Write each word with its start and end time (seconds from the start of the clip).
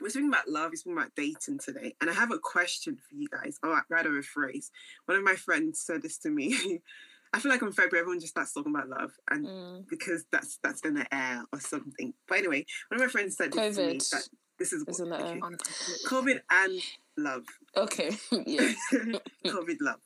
we're 0.00 0.08
speaking 0.08 0.28
about 0.28 0.48
love, 0.48 0.70
we're 0.72 0.76
speaking 0.76 0.98
about 0.98 1.14
dating 1.14 1.60
today, 1.60 1.94
and 2.00 2.10
I 2.10 2.14
have 2.14 2.32
a 2.32 2.38
question 2.38 2.96
for 2.96 3.14
you 3.14 3.28
guys, 3.28 3.58
or 3.62 3.80
rather 3.88 4.18
a 4.18 4.22
phrase. 4.24 4.72
One 5.06 5.16
of 5.16 5.22
my 5.22 5.36
friends 5.36 5.78
said 5.78 6.02
this 6.02 6.18
to 6.18 6.30
me. 6.30 6.80
I 7.34 7.40
feel 7.40 7.50
like 7.50 7.62
in 7.62 7.72
February 7.72 8.00
everyone 8.02 8.20
just 8.20 8.32
starts 8.32 8.52
talking 8.52 8.72
about 8.74 8.88
love, 8.88 9.12
and 9.30 9.46
Mm. 9.46 9.88
because 9.88 10.24
that's 10.30 10.58
that's 10.62 10.80
in 10.82 10.94
the 10.94 11.06
air 11.14 11.44
or 11.52 11.60
something. 11.60 12.14
But 12.28 12.38
anyway, 12.38 12.64
one 12.88 13.00
of 13.00 13.06
my 13.06 13.10
friends 13.10 13.36
said 13.36 13.52
this 13.52 13.76
to 13.76 13.86
me 13.86 13.98
that 13.98 14.28
this 14.58 14.72
is 14.72 14.84
Is 14.86 15.00
in 15.00 15.08
the 15.10 15.58
COVID 16.06 16.40
and 16.50 16.80
love, 17.16 17.44
Okay, 17.76 18.10
yeah. 18.46 18.72
COVID 19.46 19.78
love, 19.80 20.00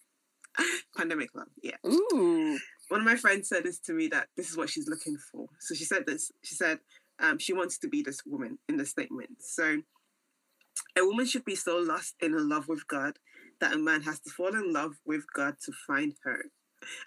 pandemic 0.97 1.29
love. 1.35 1.49
Yeah. 1.63 1.77
Ooh. 1.87 2.59
one 2.89 3.01
of 3.01 3.07
my 3.07 3.17
friends 3.17 3.49
said 3.51 3.65
this 3.65 3.79
to 3.81 3.93
me 3.93 4.09
that 4.09 4.29
this 4.37 4.49
is 4.51 4.57
what 4.57 4.71
she's 4.71 4.89
looking 4.89 5.19
for. 5.31 5.47
So 5.61 5.75
she 5.75 5.85
said 5.85 6.07
this. 6.07 6.33
She 6.43 6.55
said 6.55 6.79
um, 7.21 7.39
she 7.39 7.53
wants 7.53 7.77
to 7.79 7.89
be 7.89 8.03
this 8.03 8.25
woman 8.25 8.59
in 8.69 8.79
the 8.79 8.87
statement. 8.87 9.31
So 9.41 9.83
a 10.97 11.05
woman 11.05 11.27
should 11.27 11.45
be 11.45 11.55
so 11.55 11.77
lost 11.79 12.15
in 12.21 12.33
her 12.33 12.41
love 12.41 12.69
with 12.69 12.87
God 12.89 13.19
that 13.61 13.75
a 13.75 13.79
man 13.79 14.03
has 14.03 14.21
to 14.21 14.31
fall 14.31 14.55
in 14.55 14.73
love 14.73 14.95
with 15.05 15.25
God 15.35 15.57
to 15.65 15.73
find 15.87 16.15
her. 16.25 16.47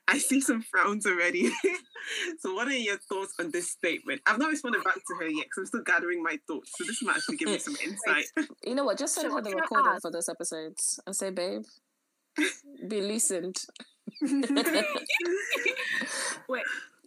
I 0.07 0.17
see 0.17 0.41
some 0.41 0.61
frowns 0.61 1.05
already. 1.05 1.49
so 2.39 2.53
what 2.53 2.67
are 2.67 2.75
your 2.75 2.97
thoughts 2.97 3.33
on 3.39 3.51
this 3.51 3.71
statement? 3.71 4.21
I've 4.25 4.39
not 4.39 4.49
responded 4.49 4.83
back 4.83 4.95
to 4.95 5.15
her 5.19 5.27
yet 5.27 5.45
because 5.45 5.57
I'm 5.59 5.65
still 5.65 5.83
gathering 5.83 6.21
my 6.21 6.37
thoughts. 6.47 6.71
So 6.77 6.83
this 6.83 7.01
might 7.01 7.17
actually 7.17 7.37
give 7.37 7.49
me 7.49 7.57
some 7.57 7.75
insight. 7.83 8.25
You 8.63 8.75
know 8.75 8.85
what? 8.85 8.97
Just 8.97 9.15
send 9.15 9.29
So 9.29 9.35
her 9.35 9.41
the 9.41 9.51
can 9.51 9.59
recording 9.59 9.99
for 10.01 10.11
this 10.11 10.29
episodes 10.29 10.99
and 11.05 11.15
say, 11.15 11.31
babe, 11.31 11.63
be 12.87 13.01
loosened. 13.01 13.57
Wait, 14.21 14.45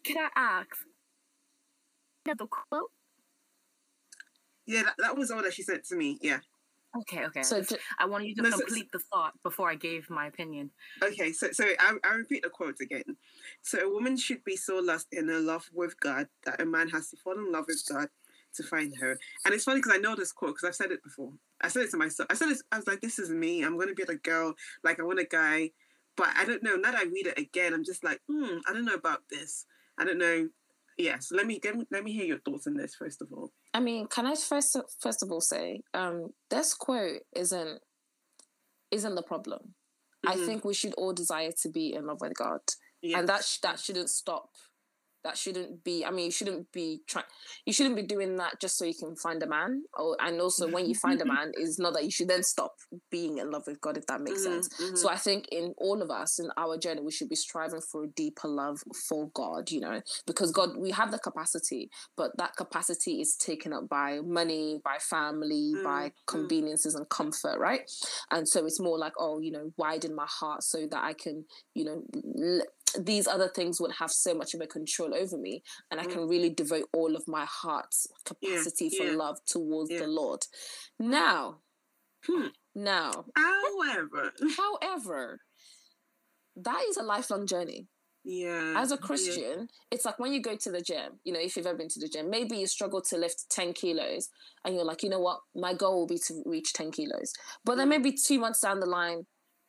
can 0.05 0.17
I 0.19 0.29
ask? 0.37 0.69
Yeah, 2.27 2.35
the 2.39 2.47
quote. 2.47 2.91
yeah, 4.67 4.83
that, 4.85 4.95
that 4.99 5.17
was 5.17 5.31
all 5.31 5.43
that 5.43 5.53
she 5.53 5.63
said 5.63 5.85
to 5.85 5.97
me. 5.97 6.19
Yeah. 6.23 6.39
Okay, 6.97 7.25
okay. 7.27 7.43
So, 7.43 7.63
So 7.63 7.77
ju- 7.77 7.83
I 7.99 8.07
wanted 8.07 8.29
you 8.29 8.35
to 8.37 8.43
No, 8.43 8.51
so- 8.51 8.59
complete 8.59 8.91
the 8.93 9.01
thought 9.01 9.35
before 9.43 9.69
I 9.71 9.75
gave 9.75 10.09
my 10.11 10.27
opinion. 10.27 10.71
Okay, 11.03 11.33
so 11.33 11.51
so 11.53 11.65
I 11.79 11.97
I 12.05 12.15
repeat 12.15 12.43
the 12.43 12.51
quote 12.51 12.77
again. 12.81 13.17
So 13.63 13.79
a 13.81 13.91
woman 13.91 14.17
should 14.17 14.45
be 14.45 14.57
so 14.57 14.79
lost 14.79 15.09
in 15.13 15.29
her 15.29 15.41
love 15.41 15.69
with 15.73 15.99
God 16.01 16.29
that 16.45 16.61
a 16.61 16.65
man 16.67 16.89
has 16.91 17.11
to 17.11 17.17
fall 17.17 17.35
in 17.35 17.51
love 17.51 17.67
with 17.67 17.83
God 17.89 18.09
to 18.55 18.63
find 18.63 18.95
her. 18.99 19.19
And 19.45 19.53
it's 19.53 19.65
funny 19.65 19.81
because 19.81 19.95
I 19.95 19.99
know 19.99 20.15
this 20.15 20.31
quote 20.33 20.55
because 20.55 20.69
I've 20.69 20.77
said 20.77 20.93
it 20.93 21.03
before. 21.03 21.33
I 21.61 21.69
said 21.69 21.83
it 21.83 21.91
to 21.91 21.97
myself. 21.97 22.29
I 22.31 22.35
said 22.35 22.51
it. 22.51 22.59
I 22.71 22.77
was 22.77 22.87
like, 22.87 23.01
"This 23.01 23.19
is 23.19 23.31
me. 23.31 23.65
I'm 23.65 23.75
going 23.77 23.89
to 23.89 23.95
be 23.95 24.05
the 24.05 24.17
girl. 24.17 24.55
Like 24.85 25.01
I 25.01 25.03
want 25.03 25.19
a 25.19 25.25
guy." 25.25 25.73
But 26.17 26.29
I 26.37 26.45
don't 26.45 26.63
know. 26.63 26.77
Now 26.77 26.93
that 26.93 27.01
I 27.01 27.05
read 27.05 27.27
it 27.27 27.37
again, 27.39 27.75
I'm 27.75 27.83
just 27.85 28.05
like, 28.05 28.21
hmm, 28.31 28.59
I 28.69 28.73
don't 28.73 28.85
know 28.85 28.95
about 28.95 29.23
this. 29.29 29.67
I 29.99 30.05
don't 30.05 30.19
know. 30.19 30.49
Yeah. 30.97 31.19
So 31.19 31.37
let 31.37 31.47
me 31.47 31.61
let 31.65 31.77
me, 31.77 31.85
let 31.91 32.05
me 32.05 32.13
hear 32.13 32.25
your 32.25 32.39
thoughts 32.41 32.67
on 32.67 32.75
this 32.75 32.95
first 32.95 33.21
of 33.23 33.29
all. 33.33 33.53
I 33.73 33.81
mean, 33.81 34.07
can 34.07 34.27
I 34.27 34.35
first 34.35 34.77
first 35.01 35.23
of 35.23 35.33
all 35.33 35.41
say, 35.41 35.81
um, 35.93 36.31
this 36.51 36.75
quote 36.75 37.23
isn't 37.35 37.81
isn't 38.91 39.15
the 39.15 39.23
problem. 39.23 39.75
I 40.27 40.37
Mhm. 40.37 40.47
think 40.47 40.65
we 40.65 40.75
should 40.75 40.95
all 40.95 41.13
desire 41.13 41.53
to 41.63 41.69
be 41.69 41.95
in 41.95 42.07
love 42.07 42.21
with 42.21 42.35
God, 42.35 42.61
Yeah. 43.03 43.19
and 43.19 43.29
that 43.29 43.45
sh- 43.45 43.59
that 43.61 43.79
shouldn't 43.81 44.09
stop. 44.11 44.51
That 45.25 45.39
shouldn't 45.39 45.83
be. 45.85 46.05
I 46.05 46.11
mean, 46.11 46.27
you 46.27 46.31
shouldn't 46.31 46.71
be 46.71 47.01
trying. 47.09 47.25
You 47.65 47.73
shouldn't 47.73 47.97
be 47.97 48.03
doing 48.03 48.37
that 48.37 48.61
just 48.61 48.77
so 48.77 48.85
you 48.85 48.95
can 48.95 49.17
find 49.17 49.43
a 49.43 49.47
man. 49.47 49.85
Or 49.99 50.17
and 50.21 50.39
also 50.41 50.69
when 50.69 50.87
you 50.87 50.95
find 50.95 51.21
a 51.23 51.25
man, 51.25 51.53
is 51.59 51.79
not 51.79 51.95
that 51.95 52.05
you 52.05 52.11
should 52.11 52.29
then 52.29 52.43
stop 52.43 52.75
being 53.11 53.39
in 53.39 53.51
love 53.51 53.65
with 53.67 53.81
God. 53.81 53.97
If 53.97 54.07
that 54.07 54.21
makes 54.21 54.41
Mhm, 54.43 54.45
sense. 54.45 54.69
mhm. 54.69 54.99
So 54.99 55.09
I 55.09 55.17
think 55.17 55.49
in 55.51 55.75
all 55.79 56.03
of 56.03 56.11
us 56.11 56.39
in 56.39 56.51
our 56.59 56.77
journey, 56.77 57.01
we 57.01 57.11
should 57.11 57.31
be 57.31 57.37
striving 57.37 57.81
for 57.81 58.05
a 58.05 58.09
deeper 58.09 58.49
love 58.49 58.83
for 59.09 59.31
God, 59.35 59.71
you 59.71 59.81
know, 59.81 60.03
because 60.27 60.51
God, 60.53 60.77
we 60.77 60.91
have 60.91 61.11
the 61.11 61.19
capacity, 61.19 61.91
but 62.17 62.37
that 62.37 62.55
capacity 62.57 63.21
is 63.23 63.35
taken 63.37 63.73
up 63.73 63.89
by 63.89 64.21
money, 64.21 64.81
by 64.85 64.99
family, 64.99 65.75
Mm, 65.77 65.83
by 65.85 66.09
mm. 66.09 66.13
conveniences 66.27 66.95
and 66.95 67.09
comfort, 67.09 67.59
right? 67.59 67.91
And 68.31 68.47
so 68.49 68.67
it's 68.67 68.81
more 68.81 68.99
like, 68.99 69.15
oh, 69.19 69.41
you 69.41 69.51
know, 69.53 69.73
widen 69.77 70.15
my 70.15 70.27
heart 70.29 70.63
so 70.65 70.87
that 70.87 71.03
I 71.03 71.15
can, 71.15 71.47
you 71.75 71.85
know, 71.85 72.03
l- 72.39 72.67
these 73.01 73.27
other 73.27 73.49
things 73.49 73.81
would 73.81 73.93
have 73.93 74.11
so 74.11 74.35
much 74.35 74.55
of 74.55 74.61
a 74.61 74.67
control 74.67 75.15
over 75.15 75.37
me 75.37 75.63
and 75.91 76.01
I 76.01 76.05
Mm. 76.05 76.13
can 76.13 76.29
really 76.29 76.51
devote 76.51 76.89
all 76.93 77.17
of 77.17 77.27
my 77.29 77.45
heart's 77.47 78.07
capacity 78.25 78.91
for 78.91 79.05
yeah, 79.05 79.13
love 79.17 79.39
towards 79.47 79.91
yeah. 79.91 80.01
the 80.01 80.07
Lord. 80.07 80.47
Now, 80.99 81.61
Hmm. 82.27 82.49
now, 82.75 83.27
However, 83.37 84.33
However, 84.57 85.41
that 86.57 86.83
is 86.89 86.97
a 86.97 87.03
lifelong 87.03 87.47
journey. 87.47 87.89
yeah. 88.25 88.75
As 88.77 88.91
a 88.93 88.95
yeah. 88.95 89.07
Christian, 89.07 89.69
it's 89.91 90.05
like 90.05 90.19
when 90.19 90.33
you 90.33 90.41
go 90.41 90.57
to 90.57 90.71
the 90.71 90.81
gym, 90.81 91.21
you 91.25 91.33
know, 91.33 91.41
if 91.41 91.57
you've 91.57 91.67
ever 91.67 91.77
been 91.77 91.89
to 91.89 92.01
the 92.01 92.09
gym, 92.09 92.31
maybe 92.31 92.57
you 92.57 92.67
struggle 92.67 93.03
to 93.03 93.19
lift 93.19 93.45
10 93.51 93.73
kilos 93.75 94.29
and 94.65 94.75
you're 94.75 94.85
like, 94.85 95.03
you 95.03 95.11
know 95.11 95.21
what, 95.21 95.41
my 95.55 95.75
goal 95.75 95.99
will 95.99 96.07
be 96.07 96.19
to 96.29 96.43
reach 96.47 96.73
10 96.73 96.91
kilos. 96.93 97.33
But 97.65 97.77
then 97.77 97.89
Mm. 97.89 97.91
maybe 97.91 98.13
two 98.13 98.39
months 98.39 98.61
down 98.61 98.81
the 98.81 98.87
line, 98.87 99.27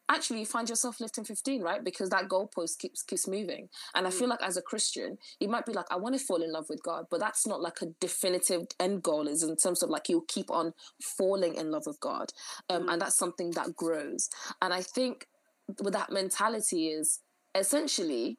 actually 0.10 0.40
you 0.40 0.46
find 0.46 0.70
yourself 0.70 1.02
lifting 1.02 1.26
15, 1.26 1.62
right? 1.62 1.84
Because 1.84 2.10
that 2.10 2.30
goalpost 2.30 2.78
keeps 2.80 3.04
keeps 3.04 3.28
moving. 3.28 3.68
And 3.94 4.08
I 4.08 4.10
feel 4.10 4.30
like 4.30 4.42
as 4.42 4.56
a 4.56 4.62
Christian, 4.62 5.18
you 5.40 5.50
might 5.50 5.66
be 5.66 5.74
like, 5.74 5.88
I 5.92 5.98
want 5.98 6.18
to 6.18 6.24
fall 6.24 6.42
in 6.42 6.52
love 6.52 6.68
with 6.70 6.82
God, 6.84 7.06
but 7.12 7.20
that's 7.20 7.46
not 7.46 7.62
like 7.62 7.82
a 7.82 7.88
definitive 8.00 8.68
end 8.80 9.04
goal, 9.04 9.28
is 9.28 9.44
in 9.44 9.56
terms 9.58 9.84
of 9.84 9.90
like 9.90 10.08
you'll 10.08 10.26
keep 10.28 10.50
on 10.50 10.74
falling 11.18 11.56
in 11.56 11.72
love 11.72 11.84
with 11.86 12.00
God. 12.00 12.30
Um, 12.70 12.86
Mm. 12.86 12.94
And 12.94 13.02
that's 13.02 13.18
something 13.18 13.52
that 13.52 13.76
grows. 13.76 14.30
And 14.62 14.74
I 14.74 14.82
think 14.82 15.28
with 15.82 15.94
that 15.94 16.12
mentality 16.12 16.88
is 16.88 17.20
essentially 17.56 18.38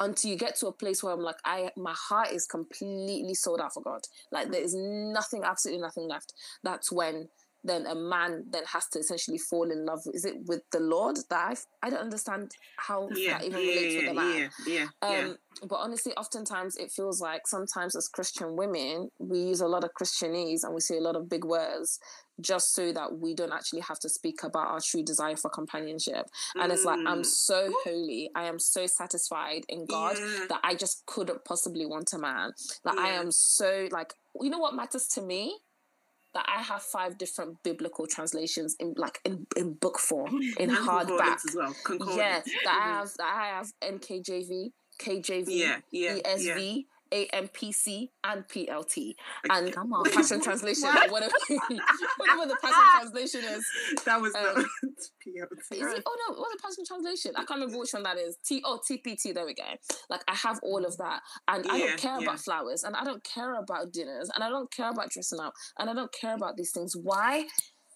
until 0.00 0.30
you 0.30 0.36
get 0.36 0.56
to 0.56 0.66
a 0.66 0.72
place 0.72 1.02
where 1.02 1.12
I'm 1.12 1.20
like, 1.20 1.36
I 1.44 1.70
my 1.76 1.94
heart 1.96 2.32
is 2.32 2.46
completely 2.46 3.34
sold 3.34 3.60
out 3.60 3.72
for 3.72 3.82
God. 3.82 4.00
Like 4.32 4.50
there 4.50 4.62
is 4.62 4.74
nothing, 4.74 5.44
absolutely 5.44 5.82
nothing 5.82 6.08
left. 6.08 6.34
That's 6.62 6.90
when 6.90 7.28
then 7.64 7.86
a 7.86 7.94
man 7.94 8.44
then 8.50 8.64
has 8.66 8.86
to 8.88 8.98
essentially 8.98 9.38
fall 9.38 9.70
in 9.70 9.86
love. 9.86 10.00
Is 10.12 10.24
it 10.24 10.36
with 10.46 10.62
the 10.70 10.80
Lord 10.80 11.16
that 11.30 11.48
I've, 11.50 11.64
I 11.82 11.90
don't 11.90 12.00
understand 12.00 12.52
how 12.76 13.08
Yeah, 13.14 13.38
that 13.38 13.44
even 13.46 13.60
yeah, 13.60 13.68
relates 13.68 13.96
with 13.96 14.04
yeah, 14.04 14.10
the 14.10 14.14
man. 14.14 14.38
yeah, 14.38 14.48
yeah, 14.66 14.86
yeah. 15.10 15.18
Um, 15.18 15.36
but 15.68 15.76
honestly, 15.76 16.12
oftentimes 16.14 16.76
it 16.76 16.90
feels 16.90 17.20
like 17.20 17.46
sometimes 17.46 17.96
as 17.96 18.08
Christian 18.08 18.56
women, 18.56 19.08
we 19.18 19.38
use 19.38 19.60
a 19.60 19.68
lot 19.68 19.84
of 19.84 19.90
Christianese 19.98 20.64
and 20.64 20.74
we 20.74 20.80
say 20.80 20.98
a 20.98 21.00
lot 21.00 21.16
of 21.16 21.28
big 21.28 21.44
words 21.44 21.98
just 22.40 22.74
so 22.74 22.92
that 22.92 23.18
we 23.18 23.32
don't 23.34 23.52
actually 23.52 23.80
have 23.80 23.98
to 24.00 24.08
speak 24.08 24.42
about 24.42 24.66
our 24.66 24.80
true 24.80 25.04
desire 25.04 25.36
for 25.36 25.48
companionship. 25.50 26.26
And 26.56 26.72
it's 26.72 26.84
like, 26.84 26.98
I'm 27.06 27.22
Mm. 27.22 27.26
so 27.26 27.72
holy. 27.84 28.30
I 28.34 28.44
am 28.46 28.58
so 28.58 28.86
satisfied 28.86 29.64
in 29.68 29.86
God 29.86 30.16
that 30.48 30.60
I 30.64 30.74
just 30.74 31.06
couldn't 31.06 31.44
possibly 31.44 31.86
want 31.86 32.12
a 32.12 32.18
man. 32.18 32.52
Like, 32.84 32.98
I 32.98 33.10
am 33.10 33.30
so, 33.30 33.88
like, 33.92 34.14
you 34.40 34.50
know 34.50 34.58
what 34.58 34.74
matters 34.74 35.06
to 35.08 35.22
me? 35.22 35.60
That 36.34 36.46
I 36.48 36.62
have 36.62 36.82
five 36.82 37.16
different 37.16 37.62
biblical 37.62 38.06
translations 38.06 38.74
in 38.80 38.94
like 38.96 39.20
in, 39.24 39.46
in 39.56 39.74
book 39.74 39.98
form, 40.00 40.40
in 40.58 40.68
hardback. 40.70 41.36
as 41.48 41.54
well. 41.54 41.74
Yeah, 42.16 42.42
that 42.64 42.80
I 42.82 42.86
Mhm. 42.88 42.98
have 42.98 43.10
that 43.18 43.34
I 43.36 43.46
have 43.56 43.72
NKJV, 43.82 44.72
KJV, 45.00 45.44
Yeah, 45.48 45.76
yeah, 45.92 46.16
ESV, 46.24 46.86
AMPC, 47.14 48.08
and 48.24 48.44
PLT. 48.48 49.14
And 49.50 49.72
Come 49.72 49.90
the 49.90 49.96
on. 49.96 50.10
Passion 50.10 50.40
Translation, 50.40 50.88
What? 50.88 51.10
whatever, 51.10 51.32
whatever 52.18 52.46
the 52.46 52.56
Passion 52.60 52.82
Translation 53.00 53.40
is. 53.44 53.64
that 54.04 54.20
was 54.20 54.34
um, 54.34 54.64
PLT. 55.26 55.72
it? 55.72 56.02
Oh 56.06 56.16
no, 56.28 56.36
what's 56.36 56.54
the 56.54 56.60
Passion 56.62 56.84
Translation? 56.86 57.32
I 57.36 57.44
can't 57.44 57.60
remember 57.60 57.78
which 57.78 57.92
one 57.92 58.02
that 58.04 58.18
is. 58.18 58.36
T 58.44 58.62
oh 58.64 58.80
TPT. 58.90 59.32
There 59.34 59.46
we 59.46 59.54
go. 59.54 59.64
Like 60.10 60.22
I 60.28 60.34
have 60.34 60.58
all 60.62 60.84
of 60.84 60.96
that, 60.98 61.20
and 61.48 61.64
I 61.70 61.78
don't 61.78 61.98
care 61.98 62.18
yeah. 62.18 62.24
about 62.26 62.40
flowers, 62.40 62.84
and 62.84 62.96
I 62.96 63.04
don't 63.04 63.22
care 63.24 63.54
about 63.58 63.92
dinners, 63.92 64.30
and 64.34 64.42
I 64.42 64.48
don't 64.48 64.70
care 64.72 64.90
about 64.90 65.10
dressing 65.10 65.40
up, 65.40 65.52
and 65.78 65.88
I 65.90 65.94
don't 65.94 66.12
care 66.12 66.34
about 66.34 66.56
these 66.56 66.72
things. 66.72 66.94
Why? 66.96 67.44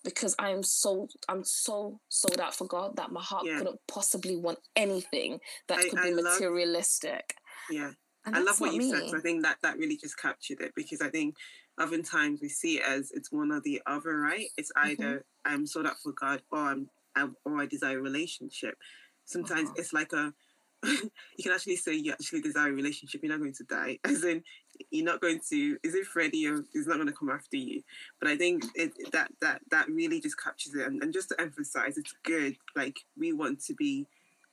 Because 0.05 0.35
I 0.39 0.51
am 0.51 0.63
so 0.63 1.09
I'm 1.29 1.43
so 1.45 2.01
sold 2.09 2.41
out 2.41 2.55
for 2.55 2.67
God 2.67 2.97
that 2.97 3.11
my 3.11 3.21
heart 3.23 3.45
Yeah. 3.47 3.59
couldn't 3.59 3.81
possibly 3.89 4.37
want 4.37 4.59
anything 4.77 5.41
that 5.69 5.79
I- 5.79 5.89
could 5.89 5.99
I 5.99 6.03
be 6.05 6.15
love- 6.15 6.25
materialistic. 6.25 7.35
Yeah. 7.71 7.91
And 8.29 8.37
I 8.37 8.41
love 8.41 8.61
what 8.61 8.73
you 8.73 8.81
me. 8.81 8.91
said. 8.91 9.05
I 9.15 9.21
think 9.21 9.43
that 9.43 9.59
that 9.63 9.79
really 9.79 9.97
just 9.97 10.19
captured 10.19 10.61
it 10.61 10.73
because 10.75 11.01
I 11.01 11.09
think 11.11 11.37
oftentimes 11.81 12.41
we 12.41 12.49
see 12.49 12.79
it 12.79 12.85
as 12.87 13.11
it's 13.13 13.33
one 13.33 13.53
or 13.53 13.61
the 13.61 13.81
other, 13.87 14.17
right? 14.19 14.49
It's 14.57 14.73
Mm-hmm. 14.85 15.13
either 15.13 15.25
I'm 15.45 15.67
sold 15.67 15.87
out 15.87 15.99
for 16.03 16.13
God 16.13 16.43
or 16.51 16.59
I'm 16.59 16.91
I, 17.17 17.29
or 17.45 17.61
I 17.61 17.67
desire 17.67 17.99
a 17.99 18.03
relationship. 18.03 18.77
Sometimes 19.25 19.71
Uh-huh. 19.71 19.75
it's 19.79 19.93
like 19.93 20.13
a 20.13 20.33
you 20.85 21.43
can 21.43 21.53
actually 21.53 21.75
say 21.77 21.95
you 21.95 22.13
actually 22.13 22.41
desire 22.41 22.69
a 22.69 22.73
relationship. 22.73 23.21
You're 23.23 23.33
not 23.33 23.41
going 23.41 23.55
to 23.55 23.65
die, 23.65 23.99
as 24.05 24.23
in 24.25 24.45
you're 24.91 25.05
not 25.05 25.21
going 25.21 25.41
to. 25.51 25.79
Is 25.83 25.95
it 25.95 26.07
Freddie 26.07 26.47
or 26.47 26.65
is 26.75 26.87
not 26.87 26.97
going 26.97 27.09
to 27.09 27.13
come 27.13 27.31
after 27.31 27.57
you? 27.57 27.83
But 28.21 28.29
I 28.31 28.37
think 28.37 28.65
it, 28.75 28.93
that 29.13 29.31
that 29.41 29.61
that 29.71 29.89
really 29.89 30.21
just 30.21 30.41
captures 30.41 30.75
it. 30.75 30.87
And, 30.87 31.03
and 31.03 31.13
just 31.13 31.31
to 31.31 31.41
emphasize, 31.41 31.99
it's 31.99 32.15
good. 32.25 32.57
Like 32.77 32.97
we 33.19 33.33
want 33.33 33.61
to 33.65 33.75
be 33.75 34.07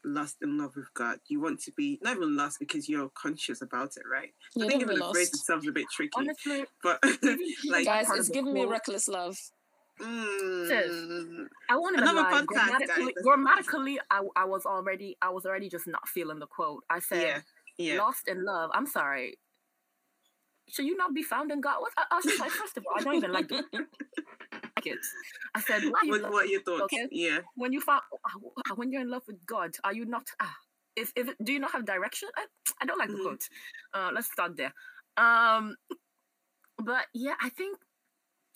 lost 0.06 0.38
in 0.42 0.58
love 0.58 0.76
with 0.76 0.94
God. 0.94 1.18
You 1.28 1.42
want 1.42 1.60
to 1.64 1.72
be 1.72 2.00
not 2.02 2.16
even 2.18 2.36
lost 2.38 2.60
because 2.60 2.88
you're 2.88 3.10
conscious 3.16 3.62
about 3.62 3.92
it, 3.98 4.04
right? 4.12 4.30
You're 4.56 4.66
I 4.66 4.70
think 4.70 4.82
never 4.82 4.94
even 4.94 5.08
the 5.08 5.14
phrase 5.14 5.28
lost. 5.34 5.42
itself 5.42 5.64
is 5.64 5.70
a 5.70 5.72
bit 5.74 5.86
tricky. 5.92 6.12
Honestly, 6.16 6.66
but 6.84 7.00
like, 7.70 7.86
Guys, 7.86 8.10
it's 8.12 8.30
of 8.30 8.34
giving 8.34 8.54
me 8.54 8.66
reckless 8.66 9.08
love. 9.08 9.38
mm, 10.02 11.46
I 11.70 11.76
won't 11.78 11.96
even 11.98 12.04
Another 12.08 12.22
lie. 12.22 12.32
podcast, 12.42 12.46
grammatically, 12.48 13.14
guys. 13.14 13.24
grammatically 13.24 14.00
I, 14.12 14.22
I 14.36 14.46
was 14.46 14.66
already 14.66 15.18
I 15.22 15.30
was 15.30 15.46
already 15.46 15.70
just 15.70 15.88
not 15.88 16.08
feeling 16.08 16.40
the 16.40 16.48
quote. 16.48 16.84
I 16.90 17.00
said 17.00 17.44
yeah, 17.78 17.94
yeah. 17.94 18.02
lost 18.02 18.28
in 18.28 18.44
love. 18.46 18.72
I'm 18.74 18.86
sorry. 18.88 19.38
Should 20.68 20.86
you 20.86 20.98
not 20.98 21.14
be 21.14 21.22
found 21.24 21.52
in 21.52 21.62
God? 21.62 21.78
What? 21.80 21.92
I, 21.98 22.06
I 22.12 22.16
was 22.16 22.26
just 22.26 22.40
like, 22.40 22.50
first 22.52 22.76
of 22.78 22.84
all, 22.88 23.00
I 23.00 23.04
don't 23.04 23.16
even 23.16 23.32
like 23.32 23.48
the 23.48 23.64
I 24.78 25.62
said, 25.62 25.84
What, 25.86 26.08
what 26.08 26.46
are 26.46 26.48
your 26.48 26.62
thoughts? 26.62 26.94
Okay. 26.94 27.08
Yeah, 27.12 27.40
when 27.56 27.72
you 27.74 27.82
found 27.82 28.02
when 28.76 28.92
you're 28.92 29.02
in 29.02 29.10
love 29.10 29.24
with 29.28 29.46
God, 29.46 29.76
are 29.84 29.94
you 29.94 30.06
not? 30.06 30.28
Ah, 30.42 30.54
is, 30.96 31.12
is 31.16 31.30
it, 31.30 31.38
do 31.44 31.54
you 31.54 31.60
not 31.60 31.72
have 31.72 31.86
direction? 31.86 32.30
I, 32.36 32.46
I 32.82 32.86
don't 32.86 32.98
like 32.98 33.10
the 33.10 33.16
Mhm. 33.16 33.22
quote. 33.24 33.50
Uh, 33.94 34.12
let's 34.14 34.32
start 34.32 34.58
there. 34.58 34.74
Um, 35.18 35.76
but 36.78 37.06
yeah, 37.14 37.36
I 37.42 37.50
think 37.50 37.78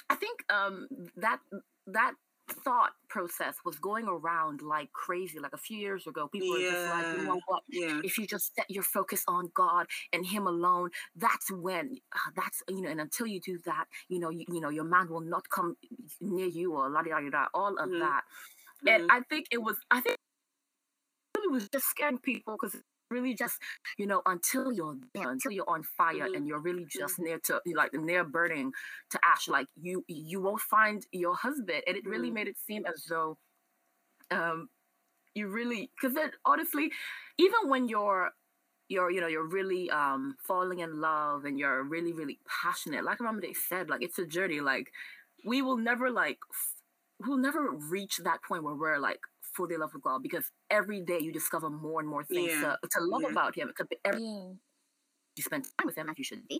I 0.09 0.15
think 0.15 0.43
um 0.49 0.87
that 1.15 1.39
that 1.87 2.13
thought 2.49 2.91
process 3.09 3.55
was 3.65 3.77
going 3.79 4.07
around 4.07 4.61
like 4.61 4.91
crazy. 4.93 5.39
Like 5.39 5.53
a 5.53 5.57
few 5.57 5.77
years 5.77 6.07
ago, 6.07 6.27
people 6.27 6.55
were 6.55 6.63
just 6.63 6.85
like, 6.85 7.07
you 7.11 7.23
know 7.23 7.41
what? 7.47 7.63
yeah, 7.69 7.99
if 8.03 8.17
you 8.17 8.27
just 8.27 8.55
set 8.55 8.69
your 8.69 8.83
focus 8.83 9.23
on 9.27 9.51
God 9.53 9.87
and 10.13 10.25
Him 10.25 10.47
alone, 10.47 10.89
that's 11.15 11.51
when 11.51 11.97
uh, 12.13 12.31
that's 12.35 12.61
you 12.69 12.81
know, 12.81 12.89
and 12.89 13.01
until 13.01 13.27
you 13.27 13.39
do 13.39 13.59
that, 13.65 13.85
you 14.09 14.19
know, 14.19 14.29
you, 14.29 14.45
you 14.49 14.59
know, 14.61 14.69
your 14.69 14.83
man 14.85 15.09
will 15.09 15.21
not 15.21 15.49
come 15.49 15.75
near 16.21 16.47
you 16.47 16.73
or 16.73 16.89
la 16.89 17.01
da 17.01 17.19
da 17.19 17.29
da, 17.29 17.45
all 17.53 17.77
of 17.77 17.89
Mhm. 17.89 17.99
that. 17.99 18.23
And 18.87 19.01
I 19.09 19.21
think 19.29 19.47
it 19.51 19.61
was, 19.61 19.77
I 19.91 20.01
think 20.01 20.17
it 21.37 21.51
was 21.51 21.67
just 21.69 21.85
scaring 21.87 22.19
people 22.19 22.55
because 22.59 22.81
really 23.09 23.33
just 23.35 23.57
you 23.97 24.05
know 24.07 24.21
until 24.25 24.71
you're 24.71 24.97
there 25.13 25.31
until 25.31 25.51
you're 25.51 25.69
on 25.69 25.83
fire 25.83 26.29
and 26.33 26.47
you're 26.47 26.59
really 26.61 26.85
just 26.85 27.19
near 27.19 27.39
to 27.39 27.61
like 27.75 27.93
near 27.93 28.23
burning 28.23 28.71
to 29.11 29.19
ash 29.25 29.47
like 29.47 29.67
you 29.75 30.03
you 30.07 30.41
won't 30.41 30.61
find 30.61 31.05
your 31.11 31.35
husband. 31.35 31.83
And 31.87 31.97
it 31.97 32.05
really 32.07 32.29
Mhm. 32.29 32.33
made 32.33 32.47
it 32.47 32.57
seem 32.57 32.85
as 32.85 33.05
though 33.09 33.37
um 34.31 34.69
you 35.35 35.47
really 35.47 35.91
because 35.95 36.15
then 36.15 36.31
honestly 36.45 36.91
even 37.37 37.69
when 37.69 37.87
you're 37.87 38.31
you're 38.89 39.11
you 39.11 39.21
know 39.21 39.27
you're 39.27 39.47
really 39.47 39.89
um 39.91 40.35
falling 40.47 40.79
in 40.79 41.01
love 41.01 41.45
and 41.45 41.59
you're 41.59 41.83
really 41.83 42.13
really 42.13 42.39
passionate 42.63 43.03
like 43.05 43.19
remember 43.19 43.41
they 43.41 43.53
said 43.53 43.89
like 43.89 44.03
it's 44.03 44.19
a 44.19 44.25
journey 44.25 44.61
like 44.61 44.91
we 45.45 45.61
will 45.61 45.77
never 45.77 46.11
like 46.11 46.39
f- 46.51 46.81
we'll 47.27 47.37
never 47.37 47.71
reach 47.71 48.17
that 48.17 48.43
point 48.43 48.63
where 48.63 48.75
we're 48.75 48.99
like 48.99 49.19
fully 49.59 49.75
in 49.75 49.81
love 49.81 49.93
with 49.93 50.03
god 50.03 50.23
because 50.23 50.51
every 50.71 51.01
day 51.11 51.19
you 51.19 51.31
discover 51.33 51.69
more 51.69 51.99
and 51.99 52.09
more 52.09 52.23
things 52.23 52.51
Yeah. 52.53 52.61
to, 52.61 52.77
to 52.93 52.99
love 53.13 53.23
Yeah. 53.23 53.31
about 53.31 53.55
him 53.55 53.67
because 53.67 53.87
every 54.05 54.21
Yeah. 54.21 54.53
you 55.35 55.43
spend 55.43 55.65
time 55.65 55.85
with 55.85 55.95
him 55.95 56.09
as 56.09 56.17
you 56.17 56.23
should 56.23 56.47
be 56.47 56.59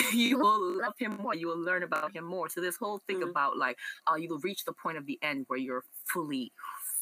you 0.12 0.38
will 0.38 0.78
love 0.78 0.94
him 0.98 1.16
more 1.16 1.34
you 1.34 1.46
will 1.48 1.58
learn 1.58 1.82
about 1.82 2.12
him 2.12 2.24
more 2.24 2.48
so 2.48 2.60
this 2.60 2.76
whole 2.76 3.00
thing 3.06 3.22
Mhm. 3.22 3.30
about 3.30 3.56
like 3.56 3.78
uh, 4.10 4.14
you 4.16 4.28
will 4.28 4.40
reach 4.40 4.64
the 4.64 4.72
point 4.72 4.98
of 4.98 5.06
the 5.06 5.18
end 5.22 5.44
where 5.48 5.58
you're 5.58 5.84
fully 6.12 6.52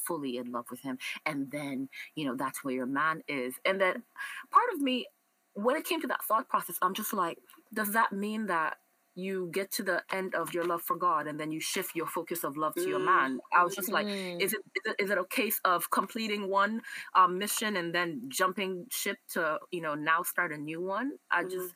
fully 0.06 0.38
in 0.38 0.50
love 0.52 0.66
with 0.70 0.80
him 0.80 0.98
and 1.26 1.50
then 1.50 1.88
you 2.14 2.24
know 2.26 2.34
that's 2.36 2.64
where 2.64 2.74
your 2.74 2.86
man 2.86 3.22
is 3.28 3.54
and 3.64 3.80
then 3.80 4.02
part 4.50 4.72
of 4.74 4.80
me 4.80 5.06
when 5.54 5.76
it 5.76 5.84
came 5.84 6.00
to 6.00 6.06
that 6.06 6.24
thought 6.24 6.48
process 6.48 6.78
i'm 6.82 6.94
just 6.94 7.12
like 7.12 7.38
does 7.74 7.92
that 7.92 8.12
mean 8.12 8.46
that 8.46 8.78
you 9.18 9.50
get 9.52 9.70
to 9.72 9.82
the 9.82 10.02
end 10.12 10.34
of 10.34 10.54
your 10.54 10.64
love 10.64 10.82
for 10.82 10.96
god 10.96 11.26
and 11.26 11.40
then 11.40 11.50
you 11.50 11.60
shift 11.60 11.94
your 11.96 12.06
focus 12.06 12.44
of 12.44 12.56
love 12.56 12.74
to 12.76 12.88
your 12.88 13.00
Mm. 13.00 13.06
man 13.06 13.40
i 13.56 13.64
was 13.64 13.74
just 13.74 13.92
like 13.92 14.06
Mm. 14.06 14.40
is 14.40 14.52
it, 14.54 14.60
is 14.76 14.82
it 14.92 14.96
is 15.04 15.10
it 15.10 15.18
a 15.18 15.24
case 15.26 15.60
of 15.64 15.90
completing 15.90 16.48
one 16.48 16.80
um, 17.14 17.38
mission 17.38 17.76
and 17.76 17.94
then 17.94 18.22
jumping 18.28 18.86
ship 18.90 19.18
to 19.34 19.58
you 19.72 19.80
know 19.80 19.94
now 19.94 20.22
start 20.22 20.52
a 20.52 20.58
new 20.58 20.80
one 20.80 21.12
i 21.30 21.42
Mhm. 21.44 21.50
just 21.50 21.74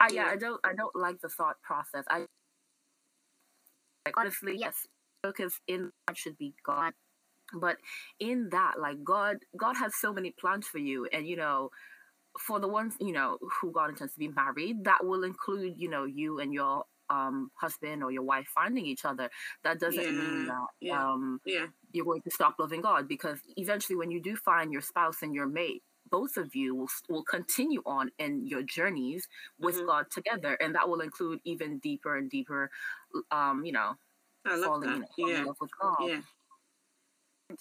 I, 0.00 0.08
yeah, 0.08 0.26
Yeah. 0.26 0.30
I 0.30 0.36
don't 0.36 0.60
I 0.64 0.72
don't 0.74 0.94
like 0.96 1.20
the 1.20 1.28
thought 1.28 1.56
process. 1.62 2.04
I 2.08 2.26
like 4.06 4.16
honestly, 4.16 4.56
yes, 4.56 4.86
focus 5.22 5.60
in 5.66 5.90
God 6.06 6.16
should 6.16 6.38
be 6.38 6.54
God. 6.64 6.92
But 7.54 7.76
in 8.20 8.48
that, 8.50 8.78
like 8.80 9.02
God 9.04 9.38
God 9.56 9.76
has 9.76 9.94
so 9.96 10.12
many 10.12 10.32
plans 10.40 10.66
for 10.66 10.78
you 10.78 11.06
and 11.12 11.26
you 11.26 11.36
know 11.36 11.70
for 12.38 12.60
the 12.60 12.68
ones, 12.68 12.94
you 13.00 13.12
know, 13.12 13.38
who 13.60 13.72
God 13.72 13.90
intends 13.90 14.12
to 14.14 14.18
be 14.18 14.28
married, 14.28 14.84
that 14.84 15.04
will 15.04 15.24
include, 15.24 15.74
you 15.78 15.88
know, 15.88 16.04
you 16.04 16.40
and 16.40 16.52
your 16.52 16.84
um 17.10 17.50
husband 17.54 18.02
or 18.02 18.10
your 18.10 18.22
wife 18.22 18.48
finding 18.54 18.86
each 18.86 19.04
other. 19.04 19.30
That 19.64 19.80
doesn't 19.80 20.10
mean 20.16 20.46
that 20.46 20.66
yeah. 20.80 20.96
um 20.96 21.40
yeah, 21.44 21.66
you're 21.92 22.04
going 22.04 22.22
to 22.22 22.30
stop 22.30 22.56
loving 22.58 22.82
God 22.82 23.08
because 23.08 23.40
eventually, 23.56 23.96
when 23.96 24.10
you 24.10 24.20
do 24.22 24.36
find 24.36 24.72
your 24.72 24.82
spouse 24.82 25.22
and 25.22 25.34
your 25.34 25.46
mate, 25.46 25.82
both 26.10 26.36
of 26.36 26.54
you 26.54 26.74
will 26.74 26.88
will 27.08 27.24
continue 27.24 27.82
on 27.86 28.10
in 28.18 28.46
your 28.46 28.62
journeys 28.62 29.26
with 29.58 29.76
Mhm. 29.76 29.86
God 29.86 30.06
together, 30.10 30.54
and 30.60 30.74
that 30.74 30.88
will 30.88 31.00
include 31.00 31.40
even 31.44 31.78
deeper 31.80 32.16
and 32.16 32.30
deeper, 32.30 32.70
um, 33.30 33.64
you 33.64 33.72
know, 33.72 33.94
I 34.44 34.56
love 34.56 34.70
falling, 34.70 35.00
that. 35.00 35.08
falling 35.16 35.34
Yeah, 35.34 35.40
in 35.40 35.46
love 35.46 35.56
with 35.60 35.70
God. 35.80 36.10
yeah. 36.10 36.20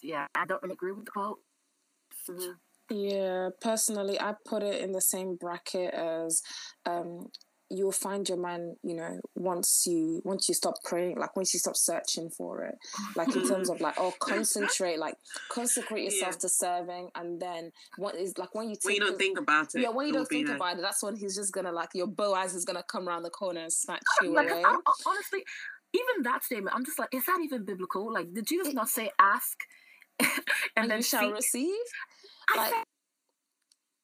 Yeah, 0.02 0.28
I 0.36 0.46
don't 0.46 0.64
agree 0.72 0.92
with 0.92 1.06
the 1.06 1.12
quote. 1.12 1.40
Mhm. 2.28 2.60
Yeah, 2.90 3.50
personally, 3.62 4.20
I 4.20 4.34
put 4.46 4.64
it 4.64 4.82
in 4.82 4.92
the 4.92 5.02
same 5.02 5.36
bracket 5.36 5.94
as 5.94 6.42
um, 6.86 7.28
you'll 7.70 7.92
find 7.92 8.28
your 8.30 8.38
man. 8.38 8.76
You 8.82 8.96
know, 8.96 9.20
once 9.36 9.84
you 9.86 10.22
once 10.24 10.48
you 10.48 10.56
stop 10.56 10.76
praying, 10.86 11.18
like 11.20 11.36
once 11.36 11.54
you 11.54 11.60
stop 11.60 11.76
searching 11.76 12.30
for 12.30 12.64
it, 12.64 12.76
like 13.18 13.36
in 13.36 13.46
terms 13.48 13.70
of 13.70 13.82
like 13.82 13.96
oh, 13.98 14.14
concentrate, 14.20 15.00
like 15.00 15.16
consecrate 15.52 16.06
yourself 16.06 16.36
Yeah. 16.36 16.40
to 16.40 16.50
serving, 16.50 17.10
and 17.16 17.42
then 17.42 17.72
what 17.98 18.16
is 18.16 18.38
like 18.38 18.56
when 18.56 18.70
you 18.70 18.76
take 18.76 18.86
When 18.86 18.94
you 18.96 19.02
don't 19.02 19.12
the- 19.14 19.18
think 19.18 19.38
about 19.40 19.76
it, 19.76 19.82
yeah, 19.82 19.90
when 19.90 20.08
you 20.08 20.14
don't 20.14 20.26
think 20.30 20.48
there. 20.48 20.56
about 20.56 20.78
it, 20.78 20.82
that's 20.82 21.04
when 21.04 21.16
he's 21.18 21.36
just 21.36 21.52
gonna 21.54 21.74
like 21.74 21.90
your 21.94 22.08
Boaz 22.08 22.56
is 22.56 22.64
gonna 22.64 22.84
come 22.90 23.10
around 23.10 23.24
the 23.24 23.30
corner 23.32 23.62
and 23.62 23.74
snatch 23.74 24.02
you 24.22 24.34
Like, 24.34 24.50
away. 24.50 24.64
I, 24.66 24.78
honestly, 25.06 25.44
even 25.94 26.24
that 26.24 26.46
statement, 26.46 26.74
I'm 26.76 26.86
just 26.86 27.00
like, 27.00 27.10
is 27.14 27.26
that 27.26 27.40
even 27.44 27.66
biblical? 27.66 28.14
Like, 28.14 28.34
did 28.34 28.46
Jesus 28.48 28.70
It- 28.70 28.76
not 28.76 28.88
say 28.88 29.12
ask 29.20 29.58
and, 30.20 30.30
and 30.78 30.92
then 30.92 31.02
shall 31.02 31.32
receive. 31.32 31.76
I 32.50 32.58
like- 32.58 32.86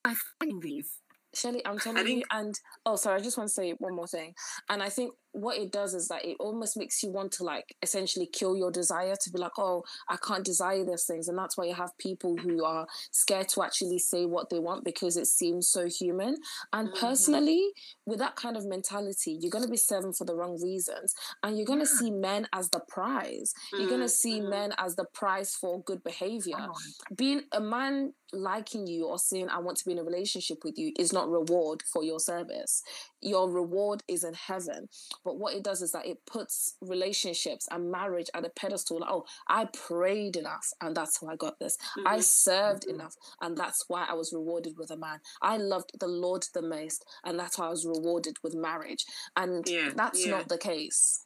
I 0.05 0.15
find 0.39 0.61
these. 0.61 0.99
Shelly, 1.33 1.65
I'm 1.65 1.79
telling 1.79 2.05
think... 2.05 2.19
you, 2.19 2.25
and 2.31 2.53
oh, 2.85 2.95
sorry, 2.95 3.19
I 3.19 3.23
just 3.23 3.37
want 3.37 3.49
to 3.49 3.53
say 3.53 3.71
one 3.79 3.95
more 3.95 4.07
thing. 4.07 4.33
And 4.69 4.83
I 4.83 4.89
think 4.89 5.13
what 5.33 5.57
it 5.57 5.71
does 5.71 5.93
is 5.93 6.07
that 6.07 6.23
it 6.23 6.37
almost 6.39 6.77
makes 6.77 7.01
you 7.03 7.09
want 7.09 7.31
to 7.33 7.43
like 7.43 7.75
essentially 7.81 8.27
kill 8.31 8.55
your 8.55 8.71
desire 8.71 9.15
to 9.19 9.29
be 9.31 9.39
like, 9.39 9.57
oh, 9.57 9.83
I 10.07 10.15
can't 10.15 10.45
desire 10.45 10.85
those 10.85 11.05
things. 11.05 11.27
And 11.27 11.37
that's 11.37 11.57
why 11.57 11.65
you 11.65 11.73
have 11.73 11.97
people 11.97 12.37
who 12.37 12.63
are 12.63 12.87
scared 13.11 13.49
to 13.49 13.63
actually 13.63 13.99
say 13.99 14.25
what 14.25 14.49
they 14.49 14.59
want 14.59 14.85
because 14.85 15.17
it 15.17 15.27
seems 15.27 15.67
so 15.67 15.87
human. 15.87 16.37
And 16.71 16.89
mm-hmm. 16.89 16.99
personally, 16.99 17.69
with 18.05 18.19
that 18.19 18.35
kind 18.35 18.55
of 18.55 18.65
mentality, 18.65 19.37
you're 19.41 19.51
going 19.51 19.65
to 19.65 19.71
be 19.71 19.77
serving 19.77 20.13
for 20.13 20.25
the 20.25 20.35
wrong 20.35 20.59
reasons. 20.61 21.15
And 21.41 21.57
you're 21.57 21.65
going 21.65 21.83
to 21.83 21.91
yeah. 21.91 21.99
see 21.99 22.11
men 22.11 22.47
as 22.53 22.69
the 22.69 22.81
prize. 22.87 23.53
Mm-hmm. 23.73 23.81
You're 23.81 23.89
going 23.89 24.01
to 24.01 24.09
see 24.09 24.39
mm-hmm. 24.39 24.49
men 24.49 24.73
as 24.77 24.95
the 24.95 25.05
prize 25.13 25.55
for 25.55 25.81
good 25.81 26.03
behavior. 26.03 26.57
Oh. 26.59 26.73
Being 27.15 27.41
a 27.51 27.59
man 27.59 28.13
liking 28.33 28.87
you 28.87 29.07
or 29.07 29.17
saying, 29.17 29.49
I 29.49 29.59
want 29.59 29.77
to 29.77 29.85
be 29.85 29.91
in 29.91 29.99
a 29.99 30.03
relationship 30.03 30.59
with 30.63 30.77
you 30.77 30.91
is 30.97 31.13
not 31.13 31.29
reward 31.29 31.81
for 31.91 32.03
your 32.03 32.19
service. 32.19 32.83
Your 33.23 33.49
reward 33.49 34.03
is 34.07 34.23
in 34.23 34.33
heaven 34.33 34.89
but 35.23 35.37
what 35.37 35.53
it 35.53 35.63
does 35.63 35.81
is 35.81 35.91
that 35.91 36.05
it 36.05 36.25
puts 36.25 36.75
relationships 36.81 37.67
and 37.71 37.91
marriage 37.91 38.29
at 38.33 38.45
a 38.45 38.49
pedestal. 38.49 38.99
Like, 38.99 39.09
oh, 39.09 39.25
I 39.47 39.65
prayed 39.65 40.35
enough 40.35 40.71
and 40.81 40.95
that's 40.95 41.21
how 41.21 41.27
I 41.27 41.35
got 41.35 41.59
this. 41.59 41.77
Mm-hmm. 41.97 42.07
I 42.07 42.19
served 42.19 42.83
mm-hmm. 42.83 42.95
enough 42.95 43.15
and 43.41 43.57
that's 43.57 43.85
why 43.87 44.05
I 44.09 44.13
was 44.13 44.33
rewarded 44.33 44.77
with 44.77 44.91
a 44.91 44.97
man. 44.97 45.19
I 45.41 45.57
loved 45.57 45.91
the 45.99 46.07
Lord 46.07 46.45
the 46.53 46.61
most 46.61 47.05
and 47.23 47.39
that's 47.39 47.57
why 47.57 47.67
I 47.67 47.69
was 47.69 47.85
rewarded 47.85 48.37
with 48.43 48.55
marriage. 48.55 49.05
And 49.35 49.67
yeah, 49.67 49.91
that's 49.95 50.25
yeah. 50.25 50.31
not 50.31 50.49
the 50.49 50.57
case. 50.57 51.25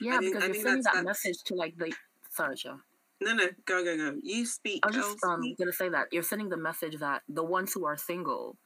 Yeah, 0.00 0.18
because 0.20 0.44
you're 0.44 0.54
sending 0.54 0.82
that 0.82 1.04
message 1.04 1.42
to 1.44 1.54
like 1.54 1.76
the 1.76 1.92
sorry, 2.30 2.56
Joe. 2.56 2.80
No, 3.20 3.34
no, 3.34 3.48
go, 3.64 3.84
go, 3.84 3.96
go. 3.96 4.16
You 4.22 4.44
speak. 4.44 4.80
I'm 4.84 4.92
just 4.92 5.22
um, 5.24 5.40
gonna 5.58 5.72
say 5.72 5.88
that 5.88 6.08
you're 6.10 6.22
sending 6.22 6.48
the 6.48 6.56
message 6.56 6.98
that 6.98 7.22
the 7.28 7.44
ones 7.44 7.72
who 7.72 7.84
are 7.86 7.96
single 7.96 8.56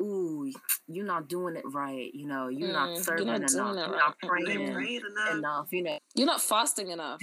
ooh, 0.00 0.50
you're 0.86 1.06
not 1.06 1.28
doing 1.28 1.56
it 1.56 1.64
right. 1.66 2.10
You 2.14 2.26
know, 2.26 2.48
you're 2.48 2.68
mm, 2.68 2.72
not 2.72 2.98
serving 2.98 3.26
you're 3.26 3.38
not 3.38 3.52
enough. 3.52 3.76
You're 3.76 3.88
right. 3.88 3.98
not 3.98 4.18
praying, 4.18 4.72
praying 4.72 5.00
enough. 5.10 5.34
enough. 5.34 5.68
You 5.72 5.82
know, 5.82 5.98
you're 6.14 6.26
not 6.26 6.40
fasting 6.40 6.90
enough. 6.90 7.20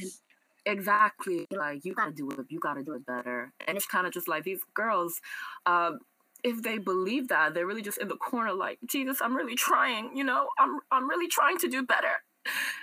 Exactly. 0.66 1.48
Like 1.52 1.84
you 1.84 1.94
gotta 1.94 2.12
do 2.12 2.30
it. 2.32 2.40
You 2.50 2.60
gotta 2.60 2.84
do 2.84 2.94
it 2.94 3.06
better. 3.06 3.52
And 3.68 3.78
it's 3.78 3.86
kind 3.86 4.08
of 4.08 4.14
just 4.14 4.28
like 4.28 4.44
these 4.44 4.62
girls. 4.74 5.20
Um, 5.66 6.00
if 6.44 6.62
they 6.62 6.78
believe 6.78 7.30
that, 7.30 7.54
they're 7.54 7.66
really 7.66 7.82
just 7.82 7.98
in 7.98 8.08
the 8.08 8.16
corner, 8.16 8.54
like 8.54 8.80
Jesus. 8.86 9.22
I'm 9.22 9.36
really 9.36 9.56
trying. 9.56 10.16
You 10.16 10.24
know, 10.24 10.48
I'm 10.58 10.80
I'm 10.92 11.10
really 11.10 11.28
trying 11.28 11.58
to 11.60 11.68
do 11.68 11.84
better. 11.84 12.24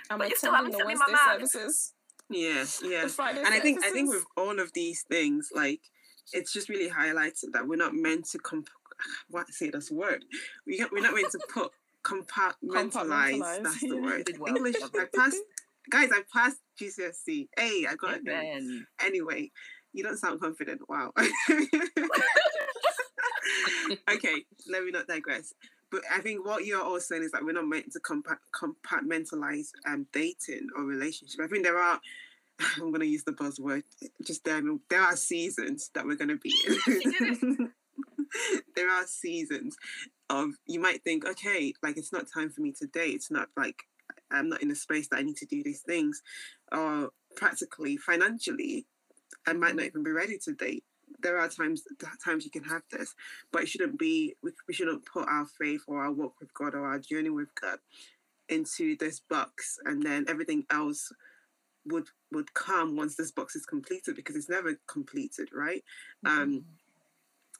I'm 0.09 0.19
but 0.19 0.29
you 0.29 0.35
still 0.35 0.53
haven't 0.53 0.73
sent 0.73 0.87
me 0.87 0.95
my 0.95 1.17
services. 1.33 1.93
Yeah, 2.29 2.65
yeah. 2.83 3.07
And 3.19 3.47
I 3.47 3.59
think 3.59 3.83
I 3.83 3.91
think 3.91 4.09
with 4.09 4.25
all 4.37 4.59
of 4.59 4.73
these 4.73 5.03
things, 5.09 5.49
like 5.53 5.81
it's 6.33 6.53
just 6.53 6.69
really 6.69 6.89
highlighted 6.89 7.51
that 7.53 7.67
we're 7.67 7.75
not 7.75 7.93
meant 7.93 8.25
to 8.29 8.39
comp- 8.39 8.69
what 9.29 9.49
say 9.49 9.69
this 9.69 9.91
word. 9.91 10.25
We 10.65 10.85
we're 10.91 11.01
not 11.01 11.13
meant 11.13 11.31
to 11.31 11.39
put 11.53 11.71
compartmentalize. 12.03 13.63
That's 13.63 13.81
the 13.81 13.97
word. 13.97 14.29
English. 14.47 14.75
I 14.81 15.05
passed, 15.15 15.37
guys. 15.89 16.09
I 16.11 16.21
passed 16.33 16.57
GCSE. 16.79 17.47
Hey, 17.57 17.85
I 17.87 17.95
got 17.95 18.19
it. 18.23 18.85
Anyway, 19.03 19.51
you 19.93 20.03
don't 20.03 20.17
sound 20.17 20.41
confident. 20.41 20.81
Wow. 20.89 21.13
okay, 24.09 24.45
let 24.69 24.83
me 24.83 24.91
not 24.91 25.07
digress. 25.07 25.53
But 25.91 26.01
I 26.09 26.19
think 26.19 26.45
what 26.45 26.65
you're 26.65 26.81
all 26.81 26.99
saying 27.01 27.23
is 27.23 27.31
that 27.31 27.43
we're 27.43 27.51
not 27.51 27.67
meant 27.67 27.91
to 27.91 27.99
compartmentalize 27.99 29.71
um, 29.85 30.07
dating 30.13 30.69
or 30.77 30.83
relationship. 30.83 31.41
I 31.41 31.47
think 31.47 31.63
there 31.63 31.77
are 31.77 31.99
I'm 32.77 32.91
going 32.91 33.01
to 33.01 33.07
use 33.07 33.23
the 33.23 33.31
buzzword. 33.31 33.83
Just 34.25 34.43
there, 34.43 34.61
there 34.89 35.01
are 35.01 35.15
seasons 35.15 35.89
that 35.93 36.05
we're 36.05 36.15
going 36.15 36.29
to 36.29 36.37
be 36.37 36.53
in. 36.67 37.71
there 38.75 38.89
are 38.89 39.05
seasons 39.05 39.75
of 40.29 40.51
you 40.65 40.79
might 40.79 41.03
think, 41.03 41.25
okay, 41.25 41.73
like 41.83 41.97
it's 41.97 42.13
not 42.13 42.25
time 42.33 42.49
for 42.49 42.61
me 42.61 42.73
to 42.79 42.87
date. 42.87 43.15
It's 43.15 43.31
not 43.31 43.49
like 43.57 43.83
I'm 44.31 44.49
not 44.49 44.61
in 44.61 44.71
a 44.71 44.75
space 44.75 45.07
that 45.09 45.19
I 45.19 45.23
need 45.23 45.37
to 45.37 45.45
do 45.45 45.63
these 45.63 45.81
things. 45.81 46.21
Or 46.71 47.09
practically, 47.35 47.97
financially, 47.97 48.87
I 49.47 49.53
might 49.53 49.75
not 49.75 49.85
even 49.85 50.03
be 50.03 50.11
ready 50.11 50.37
to 50.45 50.53
date. 50.53 50.83
There 51.21 51.37
are 51.37 51.49
times 51.49 51.83
times 52.23 52.45
you 52.45 52.51
can 52.51 52.63
have 52.63 52.83
this, 52.91 53.13
but 53.51 53.63
it 53.63 53.69
shouldn't 53.69 53.99
be. 53.99 54.35
We, 54.41 54.51
we 54.67 54.73
shouldn't 54.73 55.05
put 55.05 55.27
our 55.27 55.45
faith 55.59 55.81
or 55.87 56.01
our 56.01 56.11
walk 56.11 56.35
with 56.39 56.53
God 56.53 56.73
or 56.73 56.87
our 56.87 56.99
journey 56.99 57.29
with 57.29 57.49
God 57.59 57.79
into 58.49 58.95
this 58.97 59.21
box, 59.29 59.77
and 59.85 60.01
then 60.03 60.25
everything 60.27 60.65
else 60.71 61.11
would 61.85 62.07
would 62.31 62.53
come 62.53 62.95
once 62.95 63.15
this 63.15 63.31
box 63.31 63.55
is 63.55 63.65
completed 63.65 64.15
because 64.15 64.35
it's 64.35 64.49
never 64.49 64.79
completed, 64.87 65.49
right? 65.53 65.83
Mm-hmm. 66.25 66.41
Um, 66.41 66.65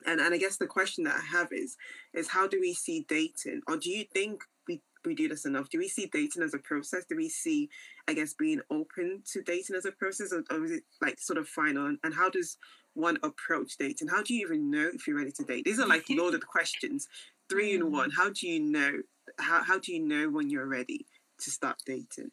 and 0.06 0.20
and 0.20 0.34
I 0.34 0.38
guess 0.38 0.58
the 0.58 0.68
question 0.68 1.04
that 1.06 1.16
I 1.16 1.38
have 1.38 1.50
is 1.52 1.78
is 2.14 2.30
how 2.30 2.48
do 2.48 2.60
we 2.60 2.74
see 2.74 3.06
dating, 3.08 3.62
or 3.68 3.78
do 3.78 3.90
you 3.90 4.06
think 4.14 4.44
we 4.68 4.82
we 5.06 5.16
do 5.16 5.28
this 5.28 5.46
enough? 5.46 5.70
Do 5.70 5.80
we 5.80 5.88
see 5.88 6.10
dating 6.12 6.44
as 6.44 6.54
a 6.54 6.60
process? 6.60 7.06
Do 7.06 7.16
we 7.16 7.30
see, 7.30 7.70
I 8.08 8.14
guess, 8.14 8.34
being 8.34 8.62
open 8.70 9.24
to 9.32 9.42
dating 9.42 9.76
as 9.76 9.86
a 9.86 9.92
process, 9.92 10.34
or, 10.34 10.44
or 10.50 10.64
is 10.66 10.72
it 10.72 10.84
like 11.02 11.20
sort 11.20 11.38
of 11.40 11.48
final? 11.48 11.86
And, 11.86 11.98
and 12.04 12.14
how 12.14 12.30
does 12.30 12.58
one 12.94 13.18
approach 13.24 13.78
dating? 13.78 14.10
How 14.10 14.24
do 14.24 14.34
you 14.34 14.46
even 14.46 14.70
know 14.70 14.90
if 14.94 15.08
you're 15.08 15.18
ready 15.18 15.32
to 15.32 15.44
date? 15.44 15.66
These 15.66 15.80
are 15.80 15.88
like 15.88 16.06
loaded 16.10 16.46
questions, 16.46 17.08
three 17.50 17.74
in 17.74 17.82
mm. 17.82 17.92
one. 17.92 18.12
How 18.12 18.30
do 18.30 18.48
you 18.48 18.60
know? 18.60 18.94
How 19.40 19.64
how 19.64 19.80
do 19.80 19.94
you 19.94 20.00
know 20.06 20.30
when 20.30 20.50
you're 20.50 20.68
ready 20.68 21.06
to 21.40 21.52
start 21.52 21.78
dating? 21.86 22.32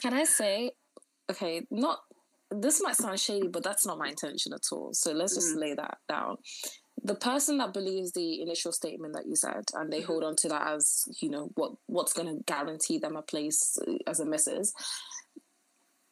Can 0.00 0.14
I 0.14 0.24
say, 0.24 0.72
okay, 1.30 1.66
not 1.70 2.00
this 2.50 2.82
might 2.82 2.96
sound 2.96 3.20
shady, 3.20 3.48
but 3.48 3.62
that's 3.62 3.86
not 3.86 3.98
my 3.98 4.08
intention 4.08 4.52
at 4.52 4.66
all. 4.72 4.92
So 4.92 5.12
let's 5.12 5.34
just 5.34 5.54
mm. 5.56 5.60
lay 5.60 5.74
that 5.74 5.98
down. 6.08 6.36
The 7.02 7.14
person 7.14 7.58
that 7.58 7.72
believes 7.72 8.12
the 8.12 8.42
initial 8.42 8.72
statement 8.72 9.14
that 9.14 9.26
you 9.26 9.36
said 9.36 9.64
and 9.74 9.92
they 9.92 9.98
mm-hmm. 9.98 10.06
hold 10.06 10.24
on 10.24 10.36
to 10.36 10.48
that 10.48 10.66
as, 10.74 11.04
you 11.20 11.30
know, 11.30 11.50
what 11.54 11.72
what's 11.86 12.12
going 12.12 12.28
to 12.28 12.42
guarantee 12.44 12.98
them 12.98 13.16
a 13.16 13.22
place 13.22 13.78
uh, 13.86 13.92
as 14.06 14.20
a 14.20 14.26
missus, 14.26 14.72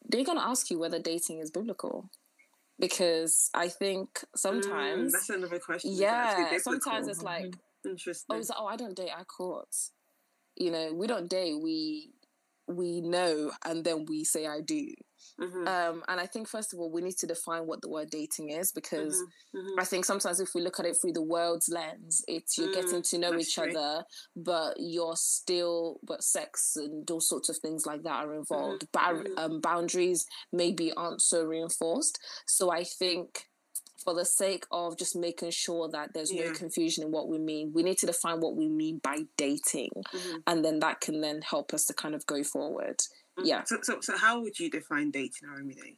they're 0.07 0.23
going 0.23 0.37
to 0.37 0.45
ask 0.45 0.69
you 0.69 0.79
whether 0.79 0.99
dating 0.99 1.39
is 1.39 1.51
biblical. 1.51 2.09
Because 2.79 3.49
I 3.55 3.69
think 3.69 4.23
sometimes. 4.35 5.09
Mm, 5.09 5.11
that's 5.11 5.29
another 5.29 5.59
question. 5.59 5.91
Yeah, 5.93 6.57
sometimes 6.59 7.07
it's 7.07 7.23
like, 7.23 7.45
mm-hmm. 7.45 7.59
Interesting. 7.85 8.35
Oh, 8.35 8.39
it's 8.39 8.49
like, 8.49 8.57
oh, 8.59 8.67
I 8.67 8.75
don't 8.75 8.95
date, 8.95 9.11
I 9.15 9.23
court. 9.23 9.69
You 10.55 10.71
know, 10.71 10.93
we 10.93 11.07
don't 11.07 11.29
date, 11.29 11.61
we 11.61 12.11
we 12.67 13.01
know 13.01 13.51
and 13.65 13.83
then 13.83 14.05
we 14.05 14.23
say 14.23 14.45
I 14.45 14.61
do. 14.61 14.87
Mm-hmm. 15.39 15.67
Um, 15.67 16.03
and 16.07 16.19
I 16.19 16.25
think 16.25 16.47
first 16.47 16.73
of 16.73 16.79
all, 16.79 16.91
we 16.91 17.01
need 17.01 17.17
to 17.17 17.27
define 17.27 17.67
what 17.67 17.81
the 17.81 17.89
word 17.89 18.09
dating 18.09 18.49
is 18.49 18.71
because 18.71 19.15
mm-hmm. 19.15 19.59
Mm-hmm. 19.59 19.79
I 19.79 19.83
think 19.83 20.05
sometimes 20.05 20.39
if 20.39 20.49
we 20.55 20.61
look 20.61 20.79
at 20.79 20.85
it 20.85 20.97
through 20.99 21.13
the 21.13 21.21
world's 21.21 21.69
lens, 21.69 22.23
it's 22.27 22.57
you're 22.57 22.73
getting 22.73 23.01
mm, 23.01 23.09
to 23.09 23.17
know 23.17 23.37
each 23.37 23.55
true. 23.55 23.69
other, 23.69 24.03
but 24.35 24.75
you're 24.77 25.15
still, 25.15 25.99
but 26.03 26.23
sex 26.23 26.75
and 26.75 27.09
all 27.11 27.21
sorts 27.21 27.49
of 27.49 27.57
things 27.57 27.85
like 27.85 28.03
that 28.03 28.25
are 28.25 28.33
involved. 28.33 28.87
Ba- 28.91 28.99
mm-hmm. 28.99 29.37
um, 29.37 29.61
boundaries 29.61 30.25
maybe 30.51 30.91
aren't 30.93 31.21
so 31.21 31.43
reinforced. 31.43 32.19
So 32.47 32.71
I 32.71 32.83
think 32.83 33.43
for 34.03 34.13
the 34.13 34.25
sake 34.25 34.65
of 34.71 34.97
just 34.97 35.15
making 35.15 35.51
sure 35.51 35.89
that 35.89 36.13
there's 36.13 36.31
yeah. 36.31 36.45
no 36.45 36.53
confusion 36.53 37.03
in 37.03 37.11
what 37.11 37.27
we 37.27 37.39
mean, 37.39 37.71
we 37.73 37.83
need 37.83 37.97
to 37.99 38.05
define 38.05 38.39
what 38.39 38.55
we 38.55 38.67
mean 38.67 38.99
by 39.03 39.19
dating, 39.37 39.91
mm-hmm. 39.95 40.37
and 40.45 40.63
then 40.63 40.79
that 40.79 41.01
can 41.01 41.21
then 41.21 41.41
help 41.41 41.73
us 41.73 41.85
to 41.85 41.93
kind 41.93 42.15
of 42.15 42.25
go 42.25 42.43
forward. 42.43 42.97
Mm-hmm. 42.99 43.45
Yeah. 43.45 43.63
So, 43.65 43.77
so, 43.81 43.99
so 44.01 44.17
how 44.17 44.41
would 44.41 44.59
you 44.59 44.69
define 44.69 45.11
dating, 45.11 45.49
Aramide? 45.49 45.97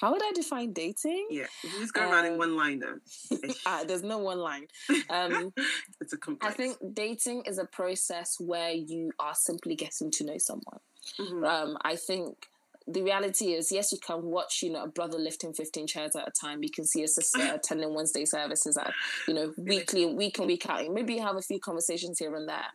How 0.00 0.12
would 0.12 0.22
I 0.22 0.32
define 0.32 0.72
dating? 0.72 1.26
Yeah, 1.30 1.46
if 1.62 1.74
you 1.74 1.80
just 1.80 1.92
go 1.92 2.02
um, 2.02 2.12
around 2.12 2.24
in 2.24 2.38
one 2.38 2.56
line 2.56 2.78
though. 2.78 3.36
uh, 3.66 3.84
there's 3.84 4.02
no 4.02 4.18
one 4.18 4.38
line. 4.38 4.66
Um, 5.10 5.52
it's 6.00 6.12
a 6.12 6.16
complex. 6.16 6.54
I 6.54 6.56
think 6.56 6.76
dating 6.94 7.42
is 7.46 7.58
a 7.58 7.64
process 7.64 8.36
where 8.38 8.70
you 8.70 9.10
are 9.18 9.34
simply 9.34 9.74
getting 9.74 10.10
to 10.12 10.24
know 10.24 10.38
someone. 10.38 10.78
Mm-hmm. 11.18 11.44
Um, 11.44 11.78
I 11.82 11.96
think 11.96 12.46
the 12.92 13.02
reality 13.02 13.52
is, 13.52 13.70
yes, 13.72 13.92
you 13.92 13.98
can 13.98 14.22
watch, 14.22 14.62
you 14.62 14.70
know, 14.70 14.84
a 14.84 14.88
brother 14.88 15.18
lifting 15.18 15.52
15 15.52 15.86
chairs 15.86 16.16
at 16.16 16.28
a 16.28 16.32
time. 16.32 16.62
You 16.62 16.70
can 16.70 16.84
see 16.84 17.02
a 17.02 17.08
sister 17.08 17.40
attending 17.54 17.94
Wednesday 17.94 18.24
services 18.24 18.76
at, 18.76 18.92
you 19.28 19.34
know, 19.34 19.52
weekly 19.56 20.06
week 20.06 20.38
and 20.38 20.46
week 20.46 20.68
out. 20.68 20.92
Maybe 20.92 21.14
you 21.14 21.22
have 21.22 21.36
a 21.36 21.42
few 21.42 21.60
conversations 21.60 22.18
here 22.18 22.34
and 22.34 22.48
there. 22.48 22.66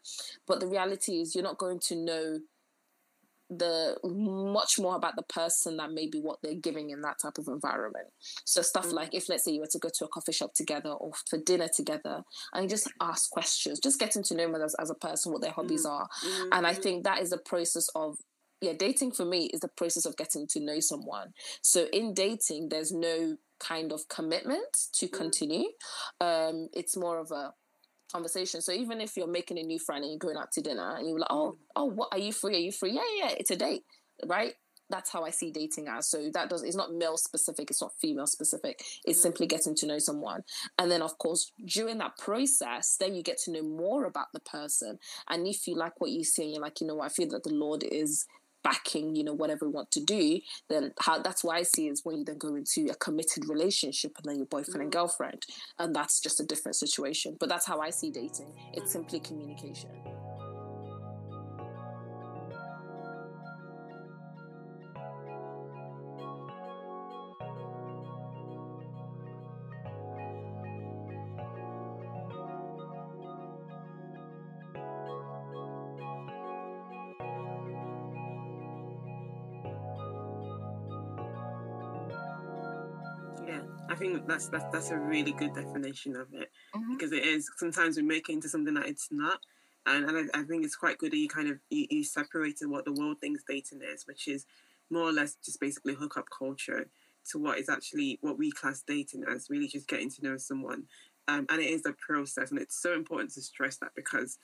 But 0.47 0.59
the 0.59 0.67
reality 0.67 1.21
is 1.21 1.35
you're 1.35 1.43
not 1.43 1.57
going 1.57 1.79
to 1.87 1.95
know 1.95 2.39
the 3.49 3.95
much 4.03 4.79
more 4.79 4.95
about 4.95 5.15
the 5.15 5.23
person 5.23 5.77
than 5.77 5.93
maybe 5.93 6.19
what 6.19 6.39
they're 6.41 6.55
giving 6.55 6.89
in 6.89 7.01
that 7.01 7.19
type 7.21 7.37
of 7.37 7.47
environment. 7.47 8.07
So 8.43 8.61
stuff 8.61 8.87
mm-hmm. 8.87 8.95
like 8.95 9.13
if 9.13 9.29
let's 9.29 9.45
say 9.45 9.51
you 9.51 9.61
were 9.61 9.67
to 9.67 9.79
go 9.79 9.89
to 9.93 10.05
a 10.05 10.07
coffee 10.07 10.31
shop 10.31 10.53
together 10.55 10.89
or 10.89 11.11
for 11.29 11.37
dinner 11.37 11.67
together 11.73 12.23
and 12.53 12.69
just 12.69 12.91
ask 13.01 13.29
questions, 13.29 13.79
just 13.79 13.99
getting 13.99 14.23
to 14.23 14.35
know 14.35 14.51
them 14.51 14.61
as, 14.61 14.75
as 14.75 14.89
a 14.89 14.95
person, 14.95 15.31
what 15.31 15.41
their 15.41 15.51
hobbies 15.51 15.85
mm-hmm. 15.85 15.93
are. 15.95 16.57
And 16.57 16.65
I 16.65 16.73
think 16.73 17.03
that 17.03 17.21
is 17.21 17.31
a 17.31 17.37
process 17.37 17.87
of 17.93 18.17
yeah, 18.61 18.73
dating 18.77 19.11
for 19.11 19.25
me 19.25 19.45
is 19.53 19.59
the 19.59 19.67
process 19.67 20.05
of 20.05 20.17
getting 20.17 20.47
to 20.47 20.59
know 20.59 20.79
someone. 20.79 21.33
So 21.61 21.87
in 21.91 22.13
dating, 22.13 22.69
there's 22.69 22.91
no 22.91 23.37
kind 23.59 23.91
of 23.91 24.07
commitment 24.07 24.75
to 24.93 25.07
mm. 25.07 25.11
continue. 25.11 25.69
Um, 26.19 26.69
it's 26.73 26.97
more 26.97 27.19
of 27.19 27.31
a 27.31 27.53
conversation. 28.11 28.61
So 28.61 28.71
even 28.71 29.01
if 29.01 29.17
you're 29.17 29.27
making 29.27 29.59
a 29.59 29.63
new 29.63 29.79
friend 29.79 30.03
and 30.03 30.11
you're 30.11 30.19
going 30.19 30.37
out 30.37 30.51
to 30.53 30.61
dinner 30.61 30.95
and 30.95 31.07
you're 31.07 31.19
like, 31.19 31.31
oh, 31.31 31.53
mm. 31.53 31.57
oh, 31.75 31.85
what 31.85 32.09
are 32.11 32.19
you 32.19 32.33
free? 32.33 32.55
Are 32.55 32.59
you 32.59 32.71
free? 32.71 32.91
Yeah, 32.91 33.01
yeah. 33.17 33.33
It's 33.37 33.51
a 33.51 33.55
date, 33.55 33.83
right? 34.25 34.53
that's 34.89 35.11
how 35.11 35.23
I 35.23 35.31
see 35.31 35.51
dating 35.51 35.87
as. 35.87 36.07
So 36.07 36.29
that 36.33 36.49
does 36.49 36.63
it's 36.63 36.75
not 36.75 36.93
male 36.93 37.17
specific, 37.17 37.69
it's 37.71 37.81
not 37.81 37.93
female 37.99 38.27
specific. 38.27 38.83
It's 39.03 39.19
mm. 39.19 39.23
simply 39.23 39.47
getting 39.47 39.75
to 39.75 39.87
know 39.87 39.99
someone. 39.99 40.43
And 40.77 40.91
then 40.91 41.01
of 41.01 41.17
course 41.17 41.51
during 41.65 41.97
that 41.99 42.17
process, 42.17 42.97
then 42.99 43.15
you 43.15 43.23
get 43.23 43.37
to 43.45 43.51
know 43.51 43.63
more 43.63 44.05
about 44.05 44.27
the 44.33 44.39
person. 44.39 44.99
And 45.29 45.47
if 45.47 45.67
you 45.67 45.75
like 45.75 45.99
what 45.99 46.11
you 46.11 46.23
see, 46.23 46.51
you're 46.51 46.61
like, 46.61 46.81
you 46.81 46.87
know, 46.87 47.01
I 47.01 47.09
feel 47.09 47.29
that 47.29 47.43
the 47.43 47.53
Lord 47.53 47.83
is 47.83 48.25
backing, 48.65 49.15
you 49.15 49.23
know, 49.23 49.33
whatever 49.33 49.65
we 49.67 49.71
want 49.71 49.91
to 49.91 50.03
do, 50.03 50.39
then 50.69 50.91
how 50.99 51.21
that's 51.21 51.43
why 51.43 51.57
I 51.57 51.63
see 51.63 51.87
is 51.87 52.01
when 52.03 52.17
you 52.17 52.25
then 52.25 52.39
go 52.39 52.55
into 52.55 52.87
a 52.91 52.95
committed 52.95 53.47
relationship 53.47 54.13
and 54.17 54.25
then 54.25 54.37
your 54.37 54.47
boyfriend 54.47 54.81
and 54.81 54.91
mm-hmm. 54.91 54.99
girlfriend. 54.99 55.45
And 55.79 55.95
that's 55.95 56.19
just 56.19 56.39
a 56.39 56.43
different 56.43 56.75
situation. 56.75 57.37
But 57.39 57.47
that's 57.47 57.67
how 57.67 57.79
I 57.79 57.91
see 57.91 58.09
dating. 58.09 58.51
It's 58.73 58.91
simply 58.91 59.19
communication. 59.19 59.91
That's 84.27 84.47
that's 84.49 84.65
that's 84.71 84.91
a 84.91 84.97
really 84.97 85.31
good 85.31 85.53
definition 85.53 86.15
of 86.15 86.27
it. 86.33 86.51
Mm-hmm. 86.75 86.93
because 86.93 87.11
it 87.11 87.23
is 87.25 87.49
sometimes 87.57 87.97
we 87.97 88.03
make 88.03 88.29
it 88.29 88.33
into 88.33 88.49
something 88.49 88.73
that 88.73 88.87
it's 88.87 89.09
not, 89.11 89.39
and, 89.85 90.09
and 90.09 90.29
I, 90.33 90.39
I, 90.39 90.43
think 90.43 90.65
it's 90.65 90.75
quite 90.75 90.97
good 90.97 91.11
that 91.11 91.17
you 91.17 91.27
kind 91.27 91.49
of 91.49 91.59
you, 91.69 91.87
you 91.89 92.03
separated 92.03 92.67
what 92.67 92.85
the 92.85 92.93
world 92.93 93.17
thinks 93.21 93.43
dating 93.47 93.81
is, 93.81 94.07
which 94.07 94.27
is 94.27 94.45
more 94.89 95.03
or 95.03 95.13
less 95.13 95.35
just 95.43 95.59
basically 95.59 95.93
hookup 95.93 96.25
culture, 96.37 96.87
to 97.31 97.39
what 97.39 97.59
is 97.59 97.69
actually 97.69 98.19
what 98.21 98.37
we 98.37 98.51
class 98.51 98.83
dating 98.85 99.23
as, 99.23 99.49
really 99.49 99.67
just 99.67 99.87
getting 99.87 100.09
to 100.11 100.23
know 100.23 100.37
someone, 100.37 100.83
um, 101.27 101.45
and 101.49 101.61
it 101.61 101.69
is 101.69 101.85
a 101.85 101.93
process, 101.93 102.51
and 102.51 102.59
it's 102.59 102.81
so 102.81 102.93
important 102.93 103.31
to 103.31 103.41
stress 103.41 103.77
that 103.77 103.91
because 103.95 104.37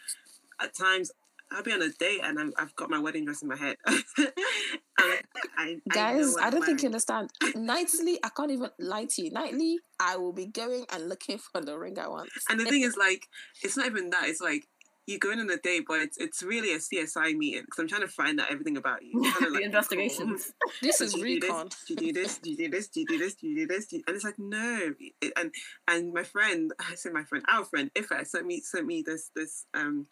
at 0.61 0.75
times 0.75 1.11
I'll 1.51 1.63
be 1.63 1.73
on 1.73 1.81
a 1.81 1.89
date 1.89 2.21
and 2.23 2.39
i 2.39 2.61
have 2.61 2.75
got 2.75 2.89
my 2.89 2.99
wedding 2.99 3.25
dress 3.25 3.41
in 3.41 3.49
my 3.49 3.57
head. 3.57 3.75
I, 5.57 5.77
Guys, 5.89 6.35
I, 6.37 6.47
I 6.47 6.49
don't 6.49 6.65
think 6.65 6.81
you 6.81 6.87
understand. 6.87 7.29
Nightly, 7.55 8.19
I 8.23 8.29
can't 8.29 8.51
even 8.51 8.69
lie 8.79 9.05
to 9.05 9.21
you. 9.21 9.31
Nightly, 9.31 9.79
I 9.99 10.17
will 10.17 10.33
be 10.33 10.45
going 10.45 10.85
and 10.91 11.09
looking 11.09 11.37
for 11.37 11.61
the 11.61 11.77
ring 11.77 11.99
I 11.99 12.07
want. 12.07 12.29
And 12.49 12.59
the 12.59 12.65
thing 12.65 12.81
is, 12.81 12.95
like, 12.95 13.27
it's 13.63 13.77
not 13.77 13.87
even 13.87 14.09
that. 14.11 14.27
It's 14.27 14.41
like 14.41 14.67
you're 15.07 15.19
going 15.19 15.39
on 15.39 15.49
a 15.49 15.57
date, 15.57 15.85
but 15.87 15.99
it's 15.99 16.17
it's 16.17 16.43
really 16.43 16.73
a 16.73 16.77
CSI 16.77 17.35
meeting 17.35 17.63
because 17.65 17.79
I'm 17.79 17.87
trying 17.87 18.01
to 18.01 18.07
find 18.07 18.39
out 18.39 18.51
everything 18.51 18.77
about 18.77 19.03
you. 19.03 19.21
Kind 19.21 19.47
of 19.47 19.51
like, 19.53 19.61
the 19.61 19.65
investigations. 19.65 20.53
Oh, 20.63 20.71
this 20.81 21.01
is 21.01 21.21
recon. 21.21 21.69
Do 21.87 21.93
you 21.93 21.95
do 21.97 22.13
this? 22.13 22.37
Do 22.37 22.51
you 22.51 22.57
do 22.57 22.69
this? 22.69 22.87
Do 22.87 22.99
you 23.01 23.07
do 23.07 23.17
this? 23.17 23.35
Do 23.35 23.47
you 23.47 23.55
do 23.55 23.67
this? 23.67 23.91
And 23.91 24.03
it's 24.07 24.23
like 24.23 24.39
no. 24.39 24.93
And 25.35 25.53
and 25.87 26.13
my 26.13 26.23
friend, 26.23 26.71
I 26.79 26.95
say 26.95 27.09
my 27.09 27.23
friend, 27.23 27.43
our 27.47 27.65
friend, 27.65 27.91
Ifa 27.95 28.25
sent 28.25 28.45
me 28.45 28.61
sent 28.61 28.85
me 28.85 29.03
this 29.05 29.31
this 29.35 29.65
um 29.73 30.07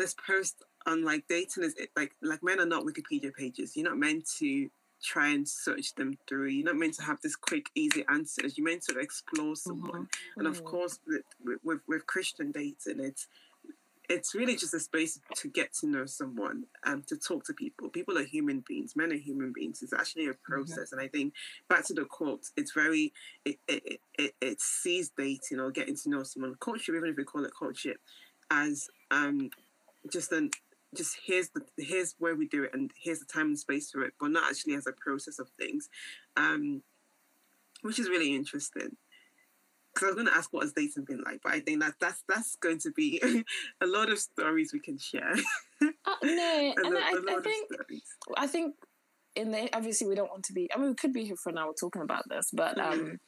this 0.00 0.14
post 0.26 0.62
on 0.86 1.04
like 1.04 1.24
dating 1.28 1.64
is 1.64 1.74
like 1.96 2.12
like 2.22 2.42
men 2.42 2.60
are 2.60 2.66
not 2.66 2.84
Wikipedia 2.84 3.32
pages. 3.32 3.76
You're 3.76 3.88
not 3.88 3.98
meant 3.98 4.28
to 4.38 4.70
try 5.02 5.28
and 5.28 5.48
search 5.48 5.94
them 5.94 6.18
through. 6.28 6.48
You're 6.48 6.66
not 6.66 6.76
meant 6.76 6.94
to 6.94 7.02
have 7.02 7.20
this 7.22 7.36
quick, 7.36 7.66
easy 7.74 8.04
answers. 8.08 8.56
You're 8.56 8.66
meant 8.66 8.82
to 8.88 8.98
explore 8.98 9.56
someone. 9.56 10.02
Mm-hmm. 10.02 10.40
And 10.40 10.48
of 10.48 10.62
course, 10.64 10.98
with, 11.06 11.22
with, 11.64 11.80
with 11.88 12.06
Christian 12.06 12.52
dating, 12.52 13.00
it's 13.00 13.26
it's 14.08 14.34
really 14.34 14.56
just 14.56 14.74
a 14.74 14.80
space 14.80 15.20
to 15.36 15.48
get 15.48 15.72
to 15.72 15.86
know 15.86 16.04
someone 16.04 16.64
and 16.84 17.06
to 17.06 17.16
talk 17.16 17.44
to 17.44 17.52
people. 17.52 17.88
People 17.88 18.18
are 18.18 18.24
human 18.24 18.64
beings. 18.66 18.96
Men 18.96 19.12
are 19.12 19.16
human 19.16 19.52
beings. 19.52 19.82
It's 19.82 19.92
actually 19.92 20.26
a 20.26 20.30
mm-hmm. 20.30 20.52
process. 20.52 20.90
Mm-hmm. 20.90 20.98
And 20.98 21.02
I 21.02 21.08
think 21.08 21.34
back 21.68 21.86
to 21.86 21.94
the 21.94 22.04
quote, 22.04 22.46
it's 22.56 22.72
very 22.72 23.12
it 23.44 23.58
it, 23.68 24.00
it, 24.18 24.34
it 24.40 24.60
sees 24.60 25.12
dating 25.16 25.60
or 25.60 25.70
getting 25.70 25.96
to 25.96 26.10
know 26.10 26.24
someone, 26.24 26.56
courtship, 26.56 26.96
even 26.96 27.10
if 27.10 27.16
we 27.16 27.24
call 27.24 27.44
it 27.44 27.52
courtship, 27.54 27.98
as 28.50 28.88
um 29.10 29.50
just 30.10 30.30
then 30.30 30.50
just 30.94 31.16
here's 31.24 31.50
the 31.50 31.62
here's 31.76 32.14
where 32.18 32.34
we 32.34 32.48
do 32.48 32.64
it 32.64 32.70
and 32.74 32.90
here's 33.00 33.20
the 33.20 33.26
time 33.26 33.46
and 33.46 33.58
space 33.58 33.90
for 33.90 34.02
it, 34.02 34.12
but 34.18 34.30
not 34.30 34.50
actually 34.50 34.74
as 34.74 34.86
a 34.86 34.92
process 34.92 35.38
of 35.38 35.48
things, 35.58 35.88
um, 36.36 36.82
which 37.82 37.98
is 37.98 38.08
really 38.08 38.34
interesting. 38.34 38.96
Because 39.94 40.06
I 40.06 40.06
was 40.06 40.14
going 40.14 40.28
to 40.28 40.34
ask 40.34 40.52
what 40.52 40.62
has 40.62 40.72
dating 40.72 41.04
been 41.04 41.22
like, 41.24 41.40
but 41.42 41.52
I 41.52 41.60
think 41.60 41.80
that 41.80 41.94
that's 42.00 42.22
that's 42.28 42.56
going 42.56 42.78
to 42.80 42.92
be 42.92 43.20
a 43.80 43.86
lot 43.86 44.10
of 44.10 44.18
stories 44.18 44.72
we 44.72 44.80
can 44.80 44.98
share. 44.98 45.32
uh, 45.82 46.14
no, 46.22 46.74
and 46.84 46.98
I, 46.98 47.12
I 47.28 47.40
think 47.42 47.70
I 48.36 48.46
think 48.46 48.74
in 49.36 49.50
the 49.52 49.74
obviously 49.76 50.08
we 50.08 50.14
don't 50.14 50.30
want 50.30 50.44
to 50.44 50.52
be. 50.52 50.68
I 50.74 50.78
mean, 50.78 50.90
we 50.90 50.94
could 50.94 51.12
be 51.12 51.24
here 51.24 51.36
for 51.36 51.50
an 51.50 51.58
hour 51.58 51.72
talking 51.78 52.02
about 52.02 52.28
this, 52.28 52.50
but 52.52 52.76
mm-hmm. 52.76 53.00
um, 53.00 53.20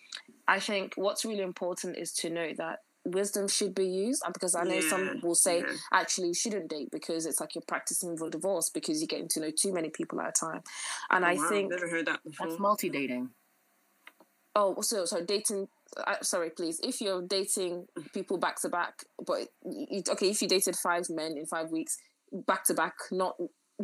I 0.48 0.58
think 0.58 0.94
what's 0.96 1.24
really 1.24 1.42
important 1.42 1.96
is 1.96 2.12
to 2.14 2.30
know 2.30 2.52
that 2.58 2.80
wisdom 3.04 3.48
should 3.48 3.74
be 3.74 3.86
used 3.86 4.22
because 4.32 4.54
I 4.54 4.64
know 4.64 4.74
yeah, 4.74 4.88
some 4.88 5.20
will 5.22 5.34
say 5.34 5.60
yeah. 5.60 5.72
actually 5.92 6.28
you 6.28 6.34
shouldn't 6.34 6.68
date 6.68 6.90
because 6.90 7.26
it's 7.26 7.40
like 7.40 7.54
you're 7.54 7.62
practicing 7.66 8.16
for 8.16 8.30
divorce 8.30 8.70
because 8.70 9.00
you're 9.00 9.08
getting 9.08 9.28
to 9.28 9.40
know 9.40 9.50
too 9.50 9.72
many 9.72 9.90
people 9.90 10.20
at 10.20 10.28
a 10.28 10.32
time. 10.32 10.62
And 11.10 11.24
oh, 11.24 11.28
I 11.28 11.34
wow, 11.34 11.48
think 11.48 11.70
never 11.70 11.88
heard 11.88 12.06
that 12.06 12.22
before. 12.24 12.48
That's 12.48 12.60
multi 12.60 12.88
dating. 12.88 13.30
Oh, 14.54 14.80
so 14.82 15.04
so 15.04 15.24
dating. 15.24 15.68
Uh, 15.96 16.16
sorry, 16.22 16.50
please. 16.50 16.80
If 16.82 17.00
you're 17.00 17.22
dating 17.22 17.86
people 18.14 18.38
back 18.38 18.60
to 18.62 18.68
back, 18.68 19.04
but 19.24 19.48
you, 19.64 20.02
okay, 20.08 20.30
if 20.30 20.40
you 20.42 20.48
dated 20.48 20.76
five 20.76 21.08
men 21.10 21.36
in 21.36 21.46
five 21.46 21.70
weeks 21.70 21.98
back 22.46 22.64
to 22.64 22.74
back, 22.74 22.94
not 23.10 23.36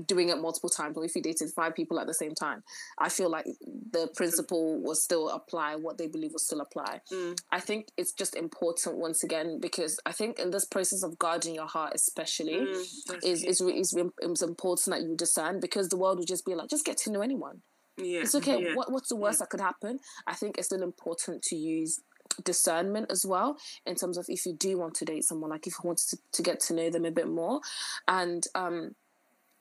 doing 0.07 0.29
it 0.29 0.41
multiple 0.41 0.71
times 0.71 0.97
or 0.97 1.05
if 1.05 1.15
you 1.15 1.23
dated 1.23 1.51
five 1.51 1.75
people 1.75 1.99
at 1.99 2.07
the 2.07 2.15
same 2.15 2.35
time 2.35 2.63
i 2.99 3.09
feel 3.09 3.31
like 3.31 3.47
the 3.91 4.09
principle 4.17 4.81
will 4.83 4.95
still 4.95 5.29
apply 5.31 5.75
what 5.77 5.99
they 5.99 6.07
believe 6.07 6.33
will 6.33 6.39
still 6.39 6.61
apply. 6.61 7.01
Mm. 7.13 7.37
i 7.53 7.61
think 7.61 7.89
it's 7.97 8.13
just 8.13 8.37
important 8.37 8.97
once 8.97 9.23
again 9.23 9.59
because 9.61 9.99
i 10.07 10.13
think 10.13 10.39
in 10.39 10.51
this 10.51 10.65
process 10.65 11.03
of 11.03 11.19
guarding 11.19 11.55
your 11.55 11.67
heart 11.67 11.93
especially 11.95 12.55
mm, 12.55 12.81
is, 13.23 13.45
is, 13.45 13.61
is, 13.61 13.97
is 14.21 14.43
important 14.43 14.97
that 14.97 15.03
you 15.03 15.17
discern 15.17 15.61
because 15.61 15.89
the 15.89 15.97
world 15.97 16.19
will 16.19 16.25
just 16.25 16.45
be 16.45 16.55
like 16.55 16.69
just 16.69 16.85
get 16.85 16.97
to 16.99 17.13
know 17.13 17.21
anyone. 17.21 17.63
Yeah, 17.97 18.21
it's 18.21 18.35
okay. 18.35 18.63
yeah, 18.63 18.75
what, 18.75 18.93
what's 18.93 19.09
the 19.09 19.17
worst 19.17 19.37
yeah. 19.37 19.45
that 19.45 19.51
could 19.51 19.61
happen? 19.61 19.99
I 20.27 20.35
think 20.35 20.57
it's 20.57 20.69
still 20.69 20.83
important 20.83 21.43
to 21.45 21.57
use 21.57 22.01
discernment 22.45 23.11
as 23.11 23.25
well 23.27 23.57
in 23.87 23.95
terms 23.97 24.19
of 24.19 24.27
if 24.29 24.47
you 24.47 24.55
do 24.55 24.79
want 24.79 24.95
to 24.95 25.05
date 25.05 25.25
someone 25.25 25.51
like 25.51 25.67
if 25.67 25.73
you 25.73 25.89
want 25.89 25.99
to, 25.99 26.19
to 26.33 26.43
get 26.43 26.61
to 26.61 26.75
know 26.75 26.91
them 26.91 27.05
a 27.05 27.11
bit 27.11 27.29
more. 27.29 27.61
And 28.07 28.45
um 28.55 28.95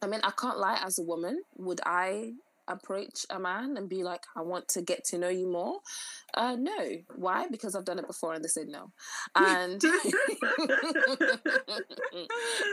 I 0.01 0.07
mean, 0.07 0.21
I 0.23 0.31
can't 0.31 0.59
lie, 0.59 0.79
as 0.81 0.99
a 0.99 1.03
woman, 1.03 1.41
would 1.57 1.81
I 1.85 2.33
approach 2.67 3.25
a 3.29 3.39
man 3.39 3.77
and 3.77 3.89
be 3.89 4.03
like, 4.03 4.25
I 4.35 4.41
want 4.41 4.67
to 4.69 4.81
get 4.81 5.03
to 5.05 5.17
know 5.17 5.29
you 5.29 5.47
more? 5.47 5.79
Uh, 6.33 6.55
no. 6.59 6.77
Why? 7.15 7.47
Because 7.49 7.75
I've 7.75 7.85
done 7.85 7.99
it 7.99 8.07
before 8.07 8.33
and 8.33 8.43
they 8.43 8.49
said 8.49 8.67
no. 8.67 8.91
And 9.35 9.83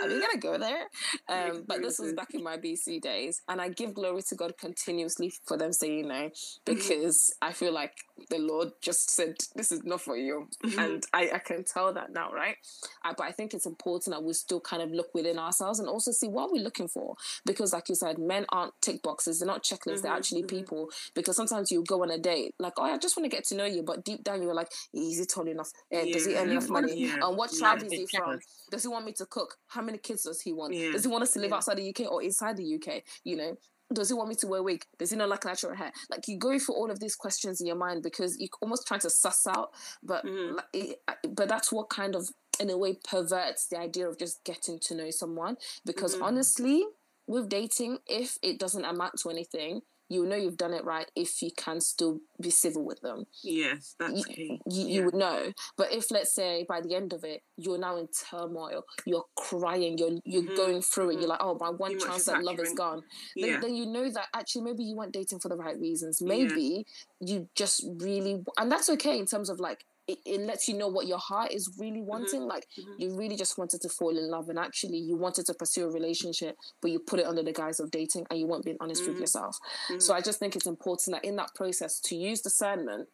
are 0.02 0.08
we 0.08 0.20
gonna 0.20 0.38
go 0.40 0.58
there? 0.58 0.88
Um, 1.28 1.64
but 1.66 1.82
this 1.82 1.98
was 1.98 2.12
back 2.12 2.34
in 2.34 2.42
my 2.42 2.56
BC 2.56 3.00
days, 3.00 3.42
and 3.48 3.60
I 3.60 3.68
give 3.68 3.94
glory 3.94 4.22
to 4.22 4.34
God 4.34 4.56
continuously 4.58 5.32
for 5.46 5.56
them 5.56 5.72
saying 5.72 6.08
no 6.08 6.30
because 6.64 7.34
I 7.40 7.52
feel 7.52 7.72
like 7.72 7.92
the 8.30 8.38
Lord 8.38 8.72
just 8.82 9.10
said 9.10 9.36
this 9.54 9.72
is 9.72 9.84
not 9.84 10.00
for 10.00 10.16
you, 10.16 10.48
mm-hmm. 10.64 10.78
and 10.78 11.06
I, 11.12 11.30
I 11.34 11.38
can 11.38 11.64
tell 11.64 11.92
that 11.92 12.12
now, 12.12 12.32
right? 12.32 12.56
Uh, 13.04 13.14
but 13.16 13.24
I 13.24 13.32
think 13.32 13.54
it's 13.54 13.66
important 13.66 14.14
that 14.14 14.22
we 14.22 14.32
still 14.32 14.60
kind 14.60 14.82
of 14.82 14.90
look 14.90 15.14
within 15.14 15.38
ourselves 15.38 15.78
and 15.78 15.88
also 15.88 16.10
see 16.12 16.28
what 16.28 16.50
we're 16.52 16.62
looking 16.62 16.88
for 16.88 17.16
because, 17.44 17.72
like 17.72 17.88
you 17.88 17.94
said, 17.94 18.18
men 18.18 18.46
aren't 18.50 18.74
tick 18.80 19.02
boxes; 19.02 19.38
they're 19.38 19.46
not 19.46 19.62
mm-hmm. 19.92 20.02
they're 20.02 20.12
actually 20.12 20.42
mm-hmm. 20.42 20.56
people. 20.56 20.88
Because 21.14 21.36
sometimes 21.36 21.70
you 21.70 21.84
go 21.86 22.02
on 22.02 22.10
a 22.10 22.18
date 22.18 22.54
like, 22.58 22.74
oh, 22.78 22.84
I 22.84 22.98
just 22.98 23.16
want 23.16 23.30
to 23.30 23.34
get 23.34 23.44
to 23.46 23.56
know 23.56 23.64
you, 23.64 23.82
but 23.82 24.04
deep 24.04 24.24
down 24.24 24.42
you're 24.42 24.54
like, 24.54 24.68
is 24.92 25.18
he 25.18 25.26
tall 25.26 25.46
enough? 25.46 25.70
Uh, 25.92 26.00
yeah. 26.00 26.12
Does 26.12 26.26
he 26.26 26.36
earn 26.36 26.50
enough 26.50 26.68
money? 26.68 26.92
Yeah. 27.04 27.16
And 27.22 27.36
what 27.36 27.52
tribe 27.52 27.80
yeah. 27.80 27.86
is 27.86 27.92
he 27.92 28.18
from? 28.18 28.38
Does 28.70 28.82
he 28.82 28.88
want 28.88 29.04
me 29.04 29.12
to 29.14 29.26
cook? 29.26 29.56
How 29.66 29.82
many 29.82 29.98
kids 29.98 30.22
does 30.22 30.40
he 30.40 30.52
want? 30.52 30.72
Does 30.72 31.04
he 31.04 31.10
want 31.10 31.22
us 31.22 31.32
to 31.32 31.40
live 31.40 31.52
outside 31.52 31.76
the 31.76 31.88
UK 31.88 32.10
or 32.10 32.22
inside 32.22 32.56
the 32.56 32.74
UK? 32.76 33.02
You 33.24 33.36
know, 33.36 33.56
does 33.92 34.08
he 34.08 34.14
want 34.14 34.28
me 34.28 34.34
to 34.36 34.46
wear 34.46 34.62
wig? 34.62 34.84
Does 34.98 35.10
he 35.10 35.16
not 35.16 35.28
like 35.28 35.44
natural 35.44 35.74
hair? 35.74 35.92
Like 36.10 36.26
you 36.28 36.38
go 36.38 36.58
through 36.58 36.74
all 36.74 36.90
of 36.90 37.00
these 37.00 37.16
questions 37.16 37.60
in 37.60 37.66
your 37.66 37.76
mind 37.76 38.02
because 38.02 38.36
you're 38.38 38.48
almost 38.62 38.86
trying 38.86 39.00
to 39.00 39.10
suss 39.10 39.46
out, 39.46 39.70
but 40.02 40.24
mm. 40.24 40.56
like, 40.56 40.98
but 41.28 41.48
that's 41.48 41.72
what 41.72 41.90
kind 41.90 42.14
of 42.14 42.28
in 42.60 42.70
a 42.70 42.78
way 42.78 42.96
perverts 43.08 43.66
the 43.68 43.78
idea 43.78 44.08
of 44.08 44.18
just 44.18 44.42
getting 44.44 44.78
to 44.80 44.94
know 44.94 45.10
someone. 45.10 45.56
Because 45.84 46.14
mm-hmm. 46.14 46.24
honestly, 46.24 46.84
with 47.26 47.48
dating, 47.48 47.98
if 48.06 48.36
it 48.42 48.58
doesn't 48.58 48.84
amount 48.84 49.14
to 49.22 49.30
anything, 49.30 49.80
you 50.08 50.26
know 50.26 50.36
you've 50.36 50.58
done 50.58 50.74
it 50.74 50.84
right 50.84 51.10
if 51.16 51.40
you 51.40 51.50
can 51.56 51.80
still 51.80 52.20
be 52.40 52.50
civil 52.50 52.84
with 52.84 53.00
them. 53.00 53.24
Yes, 53.42 53.94
that's 53.98 54.18
you, 54.18 54.24
key. 54.24 54.60
You, 54.70 54.86
yeah. 54.86 54.94
you 54.94 55.04
would 55.04 55.14
know. 55.14 55.52
But 55.76 55.92
if 55.92 56.10
let's 56.10 56.34
say 56.34 56.66
by 56.68 56.80
the 56.80 56.94
end 56.94 57.12
of 57.12 57.24
it, 57.24 57.40
you're 57.56 57.78
now 57.78 57.96
in 57.96 58.08
turmoil, 58.30 58.84
you're 59.06 59.24
crying, 59.36 59.96
you're 59.98 60.18
you're 60.24 60.42
mm-hmm. 60.42 60.56
going 60.56 60.82
through 60.82 61.10
it, 61.10 61.20
you're 61.20 61.28
like, 61.28 61.42
oh, 61.42 61.56
my 61.58 61.70
one 61.70 61.92
you 61.92 62.00
chance 62.00 62.28
at 62.28 62.44
love 62.44 62.60
is 62.60 62.74
gone. 62.74 63.02
Then, 63.36 63.50
yeah. 63.50 63.60
then 63.60 63.74
you 63.74 63.86
know 63.86 64.10
that 64.10 64.26
actually 64.34 64.62
maybe 64.62 64.84
you 64.84 64.96
weren't 64.96 65.12
dating 65.12 65.40
for 65.40 65.48
the 65.48 65.56
right 65.56 65.78
reasons. 65.78 66.20
Maybe 66.20 66.84
yeah. 67.20 67.36
you 67.36 67.48
just 67.56 67.86
really, 67.98 68.42
and 68.58 68.70
that's 68.70 68.90
okay 68.90 69.18
in 69.18 69.26
terms 69.26 69.48
of 69.48 69.58
like 69.58 69.84
it, 70.06 70.18
it 70.26 70.40
lets 70.40 70.68
you 70.68 70.76
know 70.76 70.88
what 70.88 71.06
your 71.06 71.18
heart 71.18 71.52
is 71.52 71.70
really 71.78 72.02
Mm-hmm. 72.12 72.12
wanting. 72.12 72.42
Like 72.42 72.66
you 72.96 73.16
really 73.16 73.36
just 73.36 73.58
wanted 73.58 73.80
to 73.82 73.88
fall 73.88 74.16
in 74.16 74.28
love, 74.30 74.48
and 74.48 74.58
actually 74.58 74.98
you 74.98 75.16
wanted 75.16 75.46
to 75.46 75.54
pursue 75.54 75.84
a 75.84 75.90
relationship, 75.92 76.56
but 76.80 76.90
you 76.90 76.98
put 76.98 77.20
it 77.20 77.26
under 77.26 77.42
the 77.42 77.52
guise 77.52 77.80
of 77.80 77.90
dating, 77.90 78.26
and 78.30 78.38
you 78.38 78.46
weren't 78.46 78.64
being 78.64 78.76
honest 78.80 79.06
Mm-hmm. 79.06 79.08
with 79.08 79.18
yourself. 79.18 79.56
So 79.98 80.14
I 80.14 80.20
just 80.20 80.38
think 80.38 80.56
it's 80.56 80.66
important 80.66 81.14
that 81.16 81.24
in 81.24 81.36
that 81.36 81.54
process 81.54 82.00
to 82.00 82.16
use 82.16 82.40
discernment 82.40 83.08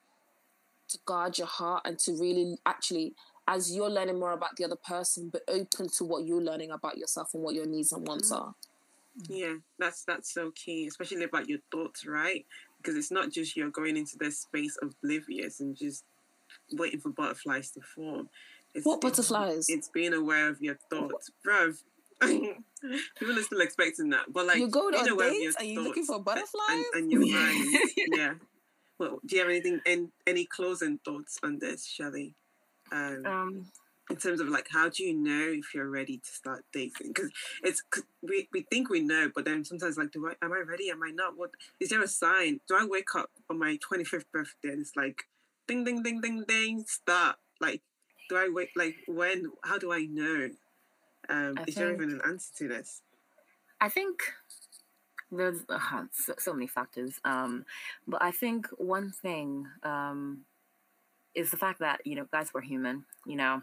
to 0.89 0.99
guard 1.07 1.39
your 1.39 1.47
heart 1.47 1.83
and 1.85 1.99
to 1.99 2.13
really 2.13 2.57
actually 2.67 3.15
as 3.47 3.75
you're 3.75 3.91
learning 3.91 4.19
more 4.19 4.33
about 4.33 4.57
the 4.57 4.65
other 4.65 4.77
person 4.77 5.31
but 5.33 5.43
open 5.49 5.89
to 5.89 6.05
what 6.05 6.25
you're 6.27 6.43
learning 6.43 6.71
about 6.71 6.99
yourself 6.99 7.29
and 7.35 7.43
what 7.43 7.55
your 7.55 7.67
needs 7.67 7.93
and 7.93 8.07
wants 8.07 8.31
Mm-hmm. 8.31 8.33
are 8.33 8.55
Yeah, 9.29 9.55
that's 9.79 10.05
that's 10.05 10.33
so 10.33 10.51
key, 10.53 10.87
especially 10.87 11.25
about 11.25 11.49
your 11.49 11.61
thoughts, 11.71 12.07
right? 12.07 12.47
Because 12.79 12.97
it's 12.97 13.11
not 13.11 13.31
just 13.31 13.57
you're 13.57 13.71
going 13.71 13.97
into 13.97 14.17
this 14.19 14.41
space 14.41 14.77
oblivious 14.83 15.61
and 15.61 15.77
just 15.77 16.05
waiting 16.73 17.01
for 17.01 17.11
butterflies 17.11 17.71
to 17.73 17.81
form. 17.81 18.29
It's, 18.75 18.87
what 18.87 19.01
butterflies 19.01 19.67
It's 19.69 19.89
being 19.89 20.13
aware 20.13 20.49
of 20.49 20.61
your 20.61 20.79
thoughts, 20.91 21.31
bruv. 21.47 21.83
People 22.23 23.39
are 23.39 23.43
still 23.43 23.61
expecting 23.61 24.11
that, 24.11 24.33
but 24.33 24.47
like 24.47 24.59
you 24.59 24.69
go 24.69 24.91
being 24.91 25.03
on 25.03 25.09
aware 25.09 25.29
of 25.29 25.35
your 25.35 25.43
dates 25.43 25.57
and 25.61 25.69
you're 25.69 25.83
looking 25.83 26.05
for 26.05 26.23
butterflies 26.23 26.69
and, 26.71 26.85
and 26.95 27.11
your 27.13 27.21
mind. 27.33 27.77
yeah. 28.07 28.35
Well, 28.99 29.19
do 29.25 29.37
you 29.37 29.43
have 29.43 29.51
anything 29.51 29.81
and 29.87 30.11
any 30.27 30.45
closing 30.45 30.99
thoughts 31.05 31.39
on 31.43 31.59
this, 31.59 31.87
Shelley? 31.87 32.35
Um, 32.93 33.27
Um, 33.27 33.67
in 34.11 34.17
terms 34.17 34.41
of 34.41 34.49
like 34.49 34.67
how 34.71 34.89
do 34.89 35.05
you 35.05 35.15
know 35.15 35.53
if 35.53 35.73
you're 35.73 35.89
ready 35.89 36.19
to 36.19 36.29
start 36.31 36.65
dating 36.73 37.13
because 37.15 37.31
it's 37.63 37.81
'cause 37.83 38.03
we, 38.23 38.49
we 38.53 38.63
think 38.63 38.91
we 38.91 39.01
know 39.01 39.31
but 39.33 39.45
then 39.45 39.65
sometimes 39.65 39.97
like 39.97 40.11
do 40.11 40.27
i 40.29 40.35
am 40.45 40.53
i 40.53 40.59
ready 40.59 40.91
am 40.91 41.01
i 41.05 41.11
not 41.13 41.37
what 41.37 41.51
is 41.79 41.91
there 41.91 42.03
a 42.03 42.09
sign 42.09 42.59
do 42.67 42.75
i 42.75 42.85
wake 42.85 43.15
up 43.15 43.31
on 43.49 43.57
my 43.59 43.79
25th 43.79 44.25
birthday 44.33 44.71
and 44.71 44.81
it's 44.81 44.97
like 44.97 45.29
ding 45.71 45.85
ding 45.85 46.03
ding 46.03 46.21
ding 46.21 46.45
ding 46.47 46.85
start 46.87 47.37
like 47.61 47.81
do 48.29 48.37
i 48.37 48.49
wait 48.53 48.71
like 48.77 48.97
when 49.07 49.47
how 49.63 49.79
do 49.79 49.93
i 49.93 50.05
know 50.11 50.49
um 51.29 51.55
I 51.57 51.65
is 51.69 51.75
there 51.77 51.93
even 51.93 52.11
an 52.11 52.21
answer 52.27 52.51
to 52.59 52.69
this 52.69 53.03
I 53.81 53.89
think 53.89 54.21
there's 55.33 55.61
uh, 55.69 56.05
so, 56.13 56.35
so 56.39 56.53
many 56.53 56.67
factors. 56.67 57.19
Um, 57.25 57.65
but 58.07 58.23
I 58.23 58.31
think 58.31 58.69
one 58.77 59.11
thing 59.11 59.67
um, 59.83 60.41
is 61.35 61.51
the 61.51 61.57
fact 61.57 61.81
that, 61.81 62.07
you 62.07 62.15
know, 62.15 62.27
guys, 62.31 62.51
we're 62.53 62.61
human, 62.61 63.05
you 63.27 63.37
know, 63.37 63.63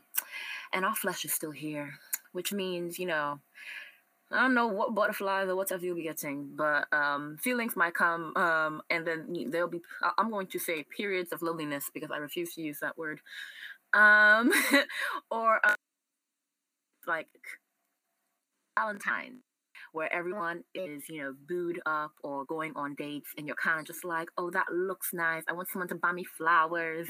and 0.74 0.86
our 0.86 0.96
flesh 0.96 1.24
is 1.24 1.34
still 1.34 1.52
here, 1.52 1.93
which 2.32 2.52
means, 2.52 2.98
you 2.98 3.06
know, 3.06 3.39
I 4.31 4.41
don't 4.41 4.53
know 4.53 4.67
what 4.67 4.93
butterflies 4.93 5.47
or 5.47 5.55
whatever 5.55 5.85
you'll 5.85 5.95
be 5.95 6.03
getting, 6.03 6.49
but 6.55 6.91
um, 6.91 7.37
feelings 7.37 7.77
might 7.77 7.93
come, 7.93 8.35
um, 8.35 8.81
and 8.89 9.07
then 9.07 9.45
there'll 9.49 9.69
be. 9.69 9.81
I'm 10.17 10.29
going 10.29 10.47
to 10.47 10.59
say 10.59 10.83
periods 10.83 11.31
of 11.31 11.41
loneliness 11.41 11.89
because 11.93 12.11
I 12.11 12.17
refuse 12.17 12.53
to 12.55 12.61
use 12.61 12.79
that 12.81 12.97
word, 12.97 13.21
um, 13.93 14.51
or 15.31 15.65
uh, 15.65 15.75
like 17.07 17.27
Valentine, 18.77 19.39
where 19.93 20.11
everyone 20.13 20.63
is, 20.75 21.09
you 21.09 21.21
know, 21.21 21.33
booed 21.47 21.79
up 21.85 22.11
or 22.23 22.45
going 22.45 22.73
on 22.75 22.95
dates, 22.95 23.29
and 23.37 23.47
you're 23.47 23.55
kind 23.55 23.79
of 23.79 23.87
just 23.87 24.03
like, 24.05 24.29
oh, 24.37 24.49
that 24.51 24.67
looks 24.71 25.13
nice. 25.13 25.43
I 25.47 25.53
want 25.53 25.69
someone 25.69 25.87
to 25.89 25.95
buy 25.95 26.11
me 26.11 26.23
flowers. 26.23 27.09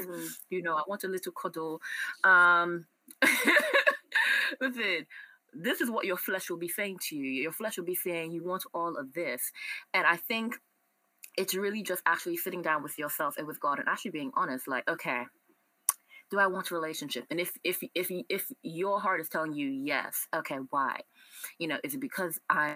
You 0.49 0.61
know, 0.61 0.75
I 0.75 0.83
want 0.87 1.03
a 1.03 1.07
little 1.07 1.31
cuddle. 1.33 1.81
Um, 2.23 2.85
listen, 4.61 5.05
this 5.63 5.81
is 5.81 5.89
what 5.89 6.05
your 6.05 6.17
flesh 6.17 6.49
will 6.49 6.57
be 6.57 6.67
saying 6.67 6.99
to 7.09 7.15
you. 7.15 7.41
Your 7.41 7.51
flesh 7.51 7.77
will 7.77 7.85
be 7.85 7.95
saying, 7.95 8.31
you 8.31 8.43
want 8.43 8.63
all 8.73 8.95
of 8.95 9.13
this. 9.13 9.51
And 9.93 10.05
I 10.05 10.17
think 10.17 10.55
it's 11.37 11.55
really 11.55 11.83
just 11.83 12.01
actually 12.05 12.37
sitting 12.37 12.61
down 12.61 12.83
with 12.83 12.97
yourself 12.97 13.35
and 13.37 13.47
with 13.47 13.59
God 13.59 13.79
and 13.79 13.87
actually 13.87 14.11
being 14.11 14.31
honest, 14.35 14.67
like, 14.67 14.87
okay, 14.89 15.23
do 16.29 16.39
I 16.39 16.47
want 16.47 16.71
a 16.71 16.75
relationship? 16.75 17.25
And 17.29 17.39
if 17.39 17.51
if 17.63 17.79
if 17.95 18.11
if 18.29 18.51
your 18.61 18.99
heart 18.99 19.21
is 19.21 19.29
telling 19.29 19.53
you 19.53 19.67
yes, 19.67 20.27
okay, 20.35 20.57
why? 20.69 20.99
You 21.57 21.67
know, 21.67 21.77
is 21.83 21.93
it 21.93 22.01
because 22.01 22.39
I 22.49 22.75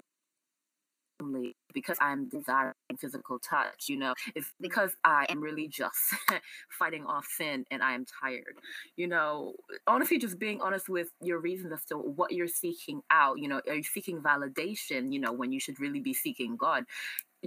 because 1.74 1.96
I'm 2.00 2.28
desiring 2.28 2.74
physical 2.98 3.38
touch, 3.38 3.88
you 3.88 3.98
know, 3.98 4.14
it's 4.34 4.52
because 4.60 4.92
I 5.04 5.26
am 5.28 5.40
really 5.40 5.68
just 5.68 5.96
fighting 6.70 7.04
off 7.06 7.26
sin 7.26 7.64
and 7.70 7.82
I 7.82 7.94
am 7.94 8.04
tired. 8.20 8.56
You 8.96 9.08
know, 9.08 9.54
honestly, 9.86 10.18
just 10.18 10.38
being 10.38 10.60
honest 10.60 10.88
with 10.88 11.08
your 11.20 11.38
reasons 11.38 11.72
as 11.72 11.84
to 11.86 11.96
what 11.96 12.32
you're 12.32 12.48
seeking 12.48 13.02
out, 13.10 13.38
you 13.38 13.48
know, 13.48 13.60
are 13.68 13.74
you 13.74 13.82
seeking 13.82 14.20
validation, 14.20 15.12
you 15.12 15.20
know, 15.20 15.32
when 15.32 15.52
you 15.52 15.60
should 15.60 15.80
really 15.80 16.00
be 16.00 16.14
seeking 16.14 16.56
God? 16.56 16.84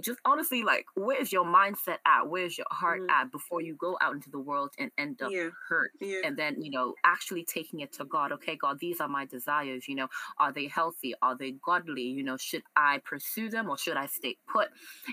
Just 0.02 0.20
honestly, 0.26 0.62
like, 0.62 0.84
where's 0.94 1.32
your 1.32 1.44
mindset 1.44 1.98
at? 2.04 2.28
Where's 2.28 2.58
your 2.58 2.66
heart 2.70 3.00
Mhm. 3.00 3.08
at 3.08 3.30
before 3.32 3.62
you 3.62 3.74
go 3.76 3.96
out 4.02 4.12
into 4.14 4.30
the 4.30 4.38
world 4.38 4.74
and 4.78 4.90
end 4.98 5.22
up 5.22 5.32
Yeah. 5.32 5.50
hurt? 5.68 5.92
yeah 6.00 6.20
and 6.22 6.36
then 6.36 6.60
you 6.62 6.70
know 6.70 6.94
actually 7.04 7.44
taking 7.44 7.80
it 7.80 7.92
to 7.92 8.04
god 8.04 8.32
okay 8.32 8.56
god 8.56 8.78
these 8.80 9.00
are 9.00 9.08
my 9.08 9.24
desires 9.26 9.86
you 9.88 9.94
know 9.94 10.08
are 10.38 10.52
they 10.52 10.66
healthy 10.66 11.14
are 11.22 11.36
they 11.36 11.52
godly 11.64 12.02
you 12.02 12.22
know 12.22 12.36
should 12.36 12.62
i 12.76 12.98
pursue 13.04 13.48
them 13.50 13.68
or 13.68 13.76
should 13.76 13.96
i 13.96 14.06
stay 14.06 14.36
put 14.48 14.68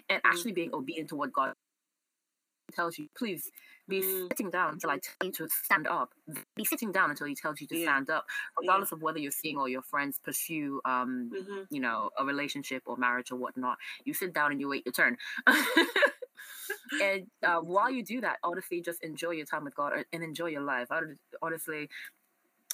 and 0.10 0.22
Mm. 0.26 0.44
actually 0.44 0.52
being 0.54 0.74
obedient 0.74 1.10
to 1.10 1.16
what 1.16 1.32
god 1.34 1.54
tells 2.72 2.98
you 2.98 3.10
please 3.18 3.52
be 3.88 4.02
Mm. 4.02 4.30
sitting 4.30 4.50
down 4.50 4.74
until 4.74 4.90
i 4.90 4.98
tell 4.98 5.28
you 5.28 5.32
to 5.34 5.48
stand 5.50 5.88
up 5.88 6.14
be 6.56 6.64
sitting 6.64 6.92
down 6.92 7.10
until 7.10 7.28
he 7.28 7.36
tells 7.36 7.60
you 7.60 7.68
to 7.68 7.78
Yeah. 7.78 7.86
stand 7.86 8.10
up 8.10 8.26
regardless 8.60 8.92
of 8.94 9.02
whether 9.02 9.20
you're 9.20 9.32
seeing 9.32 9.58
all 9.58 9.68
your 9.68 9.82
friends 9.82 10.20
pursue 10.20 10.80
um 10.86 11.30
Mhm. 11.32 11.68
you 11.70 11.80
know 11.82 12.10
a 12.18 12.26
relationship 12.26 12.84
or 12.86 12.96
marriage 12.98 13.32
or 13.32 13.36
whatnot 13.36 13.78
you 14.06 14.14
sit 14.14 14.34
down 14.34 14.52
and 14.52 14.62
you 14.62 14.70
wait 14.70 14.86
your 14.86 14.94
turn 14.94 15.18
and 17.02 17.28
uh, 17.44 17.60
while 17.60 17.90
you 17.92 18.04
do 18.04 18.22
that 18.22 18.38
honestly 18.44 18.82
just 18.82 19.04
enjoy 19.04 19.32
your 19.32 19.46
time 19.46 19.64
with 19.64 19.76
god 19.76 19.94
uh, 19.94 20.04
and 20.14 20.24
enjoy 20.24 20.48
your 20.48 20.62
life 20.62 20.88
I 20.92 21.02
honestly 21.42 21.90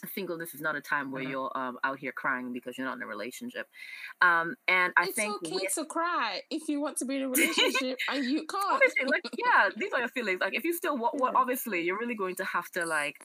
singleness 0.08 0.54
is 0.54 0.62
not 0.62 0.76
a 0.76 0.82
time 0.82 1.12
where 1.12 1.22
you're 1.22 1.52
um, 1.58 1.78
out 1.84 2.00
here 2.00 2.12
crying 2.12 2.54
because 2.54 2.78
you're 2.78 2.88
not 2.88 2.98
in 2.98 3.04
a 3.04 3.08
relationship. 3.08 3.68
Um, 4.22 4.56
and 4.68 4.94
i 4.98 5.04
it's 5.06 5.14
think 5.14 5.36
okay 5.46 5.56
with- 5.56 5.74
to 5.76 5.86
cry 5.86 6.42
if 6.50 6.68
you 6.68 6.80
want 6.82 6.98
to 6.98 7.06
be 7.06 7.18
in 7.18 7.24
a 7.24 7.30
relationship 7.36 7.98
and 8.10 8.26
you 8.26 8.46
can't. 8.46 8.64
Honestly 8.72 9.06
like 9.06 9.24
yeah 9.38 9.70
these 9.76 9.94
are 9.94 10.00
your 10.00 10.10
feelings. 10.10 10.40
Like 10.42 10.56
if 10.56 10.64
you 10.64 10.74
still 10.74 10.98
what, 10.98 11.20
what 11.20 11.36
obviously 11.36 11.82
you're 11.82 11.98
really 11.98 12.16
going 12.16 12.36
to 12.36 12.46
have 12.46 12.70
to 12.72 12.86
like 12.86 13.16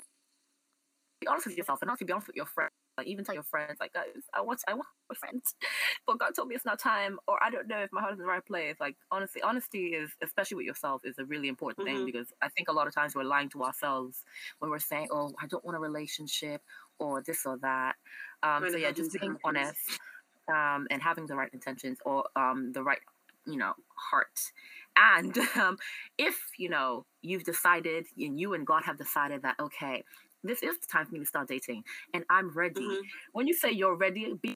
be 1.21 1.27
honest 1.27 1.47
with 1.47 1.57
yourself 1.57 1.81
and 1.83 1.89
not 1.89 1.99
to 1.99 2.05
be 2.05 2.13
honest 2.13 2.27
with 2.27 2.37
your 2.37 2.47
friends 2.47 2.73
like 2.97 3.07
even 3.07 3.25
tell 3.25 3.35
your 3.35 3.45
friends 3.45 3.79
like 3.81 3.93
guys 3.93 4.07
i 4.35 4.41
want 4.41 4.61
i 4.69 4.75
want 4.75 4.87
my 5.09 5.17
friends. 5.17 5.55
But 6.07 6.19
god 6.19 6.35
told 6.35 6.49
me 6.49 6.55
it's 6.55 6.65
not 6.65 6.79
time 6.79 7.19
or 7.29 7.43
i 7.43 7.51
don't 7.51 7.69
know 7.69 7.79
if 7.81 7.91
my 7.93 8.01
heart 8.01 8.13
is 8.15 8.19
in 8.19 8.25
the 8.25 8.29
right 8.31 8.45
place. 8.45 8.77
Like 8.81 8.97
honestly 9.11 9.43
honesty 9.43 9.87
is 9.89 10.11
especially 10.23 10.57
with 10.57 10.67
yourself 10.67 11.03
is 11.05 11.19
a 11.19 11.25
really 11.25 11.49
important 11.49 11.87
thing 11.87 11.99
Mhm. 11.99 12.07
because 12.07 12.29
i 12.43 12.49
think 12.49 12.69
a 12.69 12.73
lot 12.73 12.87
of 12.87 12.95
times 12.95 13.15
we're 13.15 13.25
lying 13.25 13.49
to 13.51 13.63
ourselves 13.65 14.25
when 14.59 14.71
we're 14.71 14.79
saying 14.79 15.09
oh 15.11 15.33
i 15.43 15.47
don't 15.47 15.65
want 15.65 15.77
a 15.77 15.81
relationship 15.81 16.63
or 16.99 17.23
this 17.23 17.45
or 17.47 17.57
that. 17.59 17.97
Um 18.43 18.63
so 18.71 18.77
yeah 18.77 18.91
just 18.93 19.13
being 19.21 19.37
honest 19.45 20.01
um 20.49 20.87
and 20.91 21.03
having 21.03 21.27
the 21.27 21.35
right 21.35 21.53
intentions 21.53 21.99
or 22.05 22.25
um 22.37 22.73
the 22.73 22.83
right 22.83 23.01
you 23.47 23.57
know 23.57 23.75
heart. 23.97 24.53
And 24.97 25.37
um, 25.57 25.77
if 26.19 26.37
you 26.57 26.69
know 26.69 27.05
you've 27.23 27.45
decided 27.45 28.07
and 28.19 28.39
you 28.41 28.55
and 28.55 28.67
god 28.67 28.85
have 28.85 28.97
decided 28.99 29.43
that 29.43 29.57
okay 29.61 30.05
this 30.45 30.63
is 30.63 30.79
the 30.79 30.87
time 30.87 31.07
for 31.07 31.15
me 31.15 31.21
to 31.21 31.27
start 31.27 31.49
dating 31.49 31.85
and 32.15 32.25
i'm 32.31 32.51
ready 32.51 32.83
Mhm. 32.87 33.03
when 33.33 33.47
you 33.49 33.55
say 33.55 33.71
you're 33.71 33.97
ready 33.97 34.35
be 34.43 34.55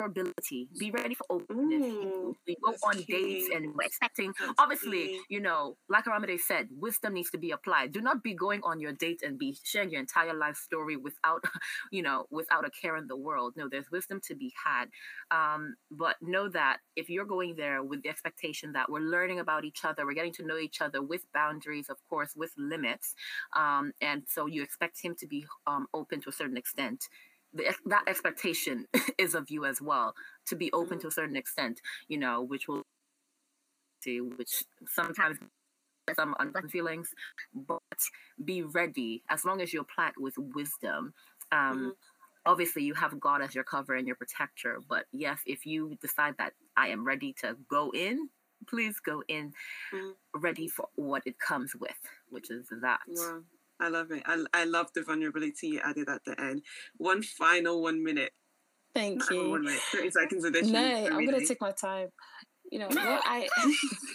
your 0.00 0.08
ability 0.08 0.68
be 0.78 0.90
ready 0.90 1.14
for 1.14 1.24
openness. 1.30 1.82
Ooh, 1.82 2.36
we 2.46 2.56
go 2.62 2.74
on 2.82 2.96
dates 3.08 3.48
and 3.54 3.74
we're 3.74 3.84
expecting 3.84 4.32
That's 4.38 4.52
obviously 4.58 5.06
key. 5.06 5.20
you 5.30 5.40
know 5.40 5.76
like 5.88 6.04
aramide 6.04 6.38
said 6.40 6.68
wisdom 6.78 7.14
needs 7.14 7.30
to 7.30 7.38
be 7.38 7.50
applied. 7.50 7.92
Do 7.92 8.00
not 8.00 8.22
be 8.22 8.34
going 8.34 8.60
on 8.62 8.80
your 8.80 8.92
date 8.92 9.22
and 9.24 9.38
be 9.38 9.56
sharing 9.62 9.90
your 9.90 10.00
entire 10.00 10.34
life 10.34 10.56
story 10.56 10.96
without 10.96 11.44
you 11.92 12.02
know 12.02 12.26
without 12.30 12.66
a 12.66 12.70
care 12.70 12.96
in 12.96 13.06
the 13.06 13.16
world. 13.16 13.54
No 13.56 13.68
there's 13.68 13.90
wisdom 13.90 14.20
to 14.26 14.34
be 14.34 14.52
had. 14.64 14.86
Um, 15.30 15.76
but 15.90 16.16
know 16.20 16.48
that 16.50 16.78
if 16.94 17.08
you're 17.08 17.24
going 17.24 17.56
there 17.56 17.82
with 17.82 18.02
the 18.02 18.08
expectation 18.08 18.72
that 18.72 18.90
we're 18.90 19.00
learning 19.00 19.40
about 19.40 19.64
each 19.64 19.84
other 19.84 20.04
we're 20.06 20.14
getting 20.14 20.32
to 20.32 20.46
know 20.46 20.58
each 20.58 20.80
other 20.80 21.02
with 21.02 21.22
boundaries 21.32 21.88
of 21.88 21.96
course 22.08 22.34
with 22.36 22.52
limits 22.56 23.14
um, 23.56 23.92
and 24.00 24.22
so 24.28 24.46
you 24.46 24.62
expect 24.62 25.00
him 25.02 25.14
to 25.18 25.26
be 25.26 25.44
um, 25.66 25.86
open 25.94 26.20
to 26.20 26.28
a 26.28 26.32
certain 26.32 26.56
extent 26.56 27.08
the, 27.56 27.74
that 27.86 28.04
expectation 28.08 28.86
is 29.18 29.34
of 29.34 29.50
you 29.50 29.64
as 29.64 29.80
well 29.82 30.14
to 30.46 30.56
be 30.56 30.72
open 30.72 30.98
Mhm. 30.98 31.02
to 31.02 31.08
a 31.08 31.12
certain 31.12 31.36
extent 31.36 31.80
you 32.08 32.18
know 32.18 32.42
which 32.42 32.68
will 32.68 32.82
see 34.02 34.20
which 34.20 34.64
sometimes 34.86 35.38
some 36.14 36.34
unpleasant 36.38 36.72
feelings 36.72 37.10
but 37.54 37.80
be 38.44 38.62
ready 38.62 39.22
as 39.30 39.44
long 39.44 39.60
as 39.60 39.72
you're 39.72 39.84
it 39.84 40.14
with 40.18 40.34
wisdom 40.38 41.14
um, 41.52 41.78
Mhm. 41.78 41.96
obviously 42.46 42.84
you 42.84 42.94
have 42.94 43.18
god 43.20 43.42
as 43.42 43.54
your 43.54 43.64
cover 43.64 43.94
and 43.94 44.06
your 44.06 44.16
protector 44.16 44.80
but 44.88 45.06
yes 45.12 45.40
if 45.46 45.66
you 45.66 45.96
decide 46.00 46.36
that 46.38 46.54
i 46.76 46.88
am 46.88 47.04
ready 47.04 47.32
to 47.32 47.56
go 47.68 47.90
in 47.92 48.30
please 48.68 49.00
go 49.00 49.22
in 49.28 49.52
Mhm. 49.92 50.14
ready 50.34 50.68
for 50.68 50.88
what 50.96 51.22
it 51.26 51.38
comes 51.38 51.74
with 51.76 51.98
which 52.30 52.50
is 52.50 52.68
that 52.82 53.00
Wow. 53.08 53.44
I 53.80 53.88
love 53.88 54.10
it. 54.10 54.22
I, 54.26 54.42
I 54.54 54.64
love 54.64 54.88
the 54.94 55.02
vulnerability 55.02 55.68
you 55.68 55.80
added 55.84 56.08
at 56.08 56.22
the 56.24 56.40
end. 56.40 56.62
One 56.96 57.22
final 57.22 57.82
one 57.82 58.02
minute. 58.02 58.32
thank 58.94 59.18
Not 59.18 59.30
you 59.30 59.50
One 59.50 59.64
minute. 59.64 59.80
30 59.92 60.10
seconds 60.10 60.44
edition. 60.44 60.72
no 60.72 61.06
i'm 61.12 61.24
gonna 61.26 61.44
take 61.46 61.60
my 61.60 61.72
time 61.72 62.08
you 62.70 62.78
know 62.78 62.88
what 62.88 62.98
I. 63.24 63.48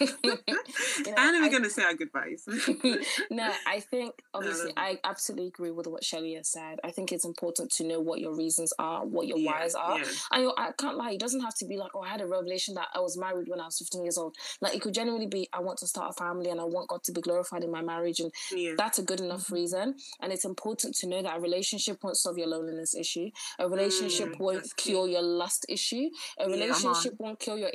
you 0.00 0.08
know, 0.24 1.14
and 1.16 1.42
we're 1.42 1.50
going 1.50 1.62
to 1.62 1.70
say 1.70 1.84
our 1.84 1.94
goodbyes. 1.94 2.44
no, 3.30 3.50
I 3.66 3.80
think 3.80 4.14
obviously 4.34 4.72
I 4.76 4.98
absolutely 5.04 5.48
agree 5.48 5.70
with 5.70 5.86
what 5.86 6.04
Shelly 6.04 6.34
has 6.34 6.48
said. 6.48 6.80
I 6.84 6.90
think 6.90 7.12
it's 7.12 7.24
important 7.24 7.70
to 7.72 7.84
know 7.84 8.00
what 8.00 8.20
your 8.20 8.34
reasons 8.34 8.72
are, 8.78 9.04
what 9.04 9.26
your 9.26 9.38
yeah, 9.38 9.50
whys 9.50 9.74
are. 9.74 9.98
Yeah. 9.98 10.04
I 10.30 10.50
I 10.56 10.72
can't 10.72 10.96
lie. 10.96 11.12
It 11.12 11.20
doesn't 11.20 11.40
have 11.40 11.54
to 11.56 11.66
be 11.66 11.76
like, 11.76 11.92
oh, 11.94 12.02
I 12.02 12.08
had 12.08 12.20
a 12.20 12.26
revelation 12.26 12.74
that 12.74 12.88
I 12.94 13.00
was 13.00 13.16
married 13.16 13.48
when 13.48 13.60
I 13.60 13.66
was 13.66 13.78
15 13.78 14.04
years 14.04 14.18
old. 14.18 14.36
Like 14.60 14.74
it 14.74 14.82
could 14.82 14.94
genuinely 14.94 15.26
be, 15.26 15.48
I 15.52 15.60
want 15.60 15.78
to 15.78 15.86
start 15.86 16.10
a 16.10 16.12
family 16.12 16.50
and 16.50 16.60
I 16.60 16.64
want 16.64 16.88
God 16.88 17.02
to 17.04 17.12
be 17.12 17.20
glorified 17.20 17.64
in 17.64 17.70
my 17.70 17.82
marriage, 17.82 18.20
and 18.20 18.32
yeah. 18.52 18.72
that's 18.76 18.98
a 18.98 19.02
good 19.02 19.20
enough 19.20 19.46
mm-hmm. 19.46 19.54
reason. 19.54 19.94
And 20.20 20.32
it's 20.32 20.44
important 20.44 20.94
to 20.96 21.06
know 21.06 21.22
that 21.22 21.36
a 21.36 21.40
relationship 21.40 22.02
won't 22.02 22.16
solve 22.16 22.38
your 22.38 22.48
loneliness 22.48 22.94
issue. 22.94 23.30
A 23.58 23.68
relationship 23.68 24.30
mm, 24.30 24.38
won't 24.38 24.76
cure 24.76 25.08
your 25.08 25.22
lust 25.22 25.66
issue. 25.68 26.10
A 26.38 26.48
relationship 26.48 27.14
won't 27.18 27.38
cure 27.38 27.58
your 27.58 27.70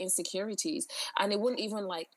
and 1.20 1.32
it 1.32 1.40
wouldn't 1.40 1.62
even 1.62 1.86
like 1.86 2.08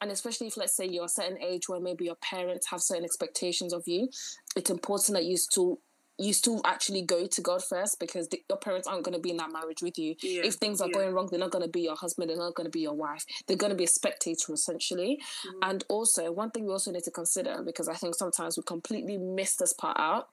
and 0.00 0.10
especially 0.10 0.46
if 0.46 0.56
let's 0.56 0.76
say 0.76 0.86
you're 0.86 1.04
a 1.04 1.08
certain 1.08 1.38
age 1.42 1.68
where 1.68 1.80
maybe 1.80 2.04
your 2.04 2.16
parents 2.16 2.68
have 2.70 2.80
certain 2.80 3.04
expectations 3.04 3.72
of 3.72 3.82
you 3.86 4.08
it's 4.56 4.70
important 4.70 5.14
that 5.14 5.24
you 5.24 5.36
still 5.36 5.78
you 6.20 6.34
still 6.34 6.60
actually 6.66 7.00
go 7.00 7.26
to 7.26 7.40
God 7.40 7.64
first 7.64 7.98
because 7.98 8.28
the, 8.28 8.42
your 8.48 8.58
parents 8.58 8.86
aren't 8.86 9.04
going 9.04 9.14
to 9.14 9.20
be 9.20 9.30
in 9.30 9.38
that 9.38 9.50
marriage 9.52 9.82
with 9.82 9.98
you. 9.98 10.14
Yeah, 10.22 10.42
if 10.44 10.54
things 10.54 10.80
are 10.82 10.88
yeah. 10.88 10.92
going 10.92 11.14
wrong, 11.14 11.28
they're 11.30 11.40
not 11.40 11.50
going 11.50 11.64
to 11.64 11.70
be 11.70 11.80
your 11.80 11.96
husband, 11.96 12.28
they're 12.28 12.36
not 12.36 12.54
going 12.54 12.66
to 12.66 12.70
be 12.70 12.80
your 12.80 12.92
wife. 12.92 13.24
They're 13.46 13.56
going 13.56 13.70
to 13.70 13.76
be 13.76 13.84
a 13.84 13.88
spectator 13.88 14.52
essentially. 14.52 15.18
Mm-hmm. 15.18 15.70
And 15.70 15.84
also, 15.88 16.30
one 16.30 16.50
thing 16.50 16.66
we 16.66 16.72
also 16.72 16.92
need 16.92 17.04
to 17.04 17.10
consider 17.10 17.62
because 17.64 17.88
I 17.88 17.94
think 17.94 18.14
sometimes 18.14 18.58
we 18.58 18.62
completely 18.64 19.16
miss 19.16 19.56
this 19.56 19.72
part 19.72 19.98
out 19.98 20.28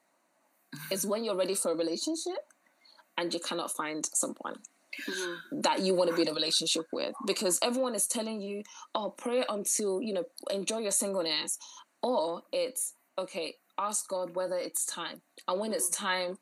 is 0.92 1.06
when 1.06 1.24
you're 1.24 1.38
ready 1.38 1.56
for 1.56 1.72
a 1.72 1.76
relationship 1.76 2.52
and 3.18 3.34
you 3.34 3.40
cannot 3.40 3.72
find 3.72 4.06
someone. 4.14 4.58
Mm-hmm. 5.08 5.62
that 5.62 5.82
you 5.82 5.94
want 5.94 6.10
to 6.10 6.16
be 6.16 6.24
in 6.24 6.30
a 6.30 6.34
relationship 6.34 6.86
with 6.92 7.14
because 7.28 7.60
everyone 7.62 7.94
is 7.94 8.08
telling 8.08 8.42
you 8.42 8.64
oh 8.96 9.14
pray 9.16 9.44
until 9.48 10.02
you 10.02 10.14
know 10.14 10.24
enjoy 10.50 10.80
your 10.80 10.92
singleness 10.92 11.60
or 12.02 12.42
it's 12.52 12.94
okay 13.20 13.54
ask 13.78 14.08
god 14.08 14.36
whether 14.36 14.58
it's 14.58 14.86
time. 14.86 15.22
And 15.48 15.60
when 15.60 15.74
it's 15.74 15.90
time 15.90 16.38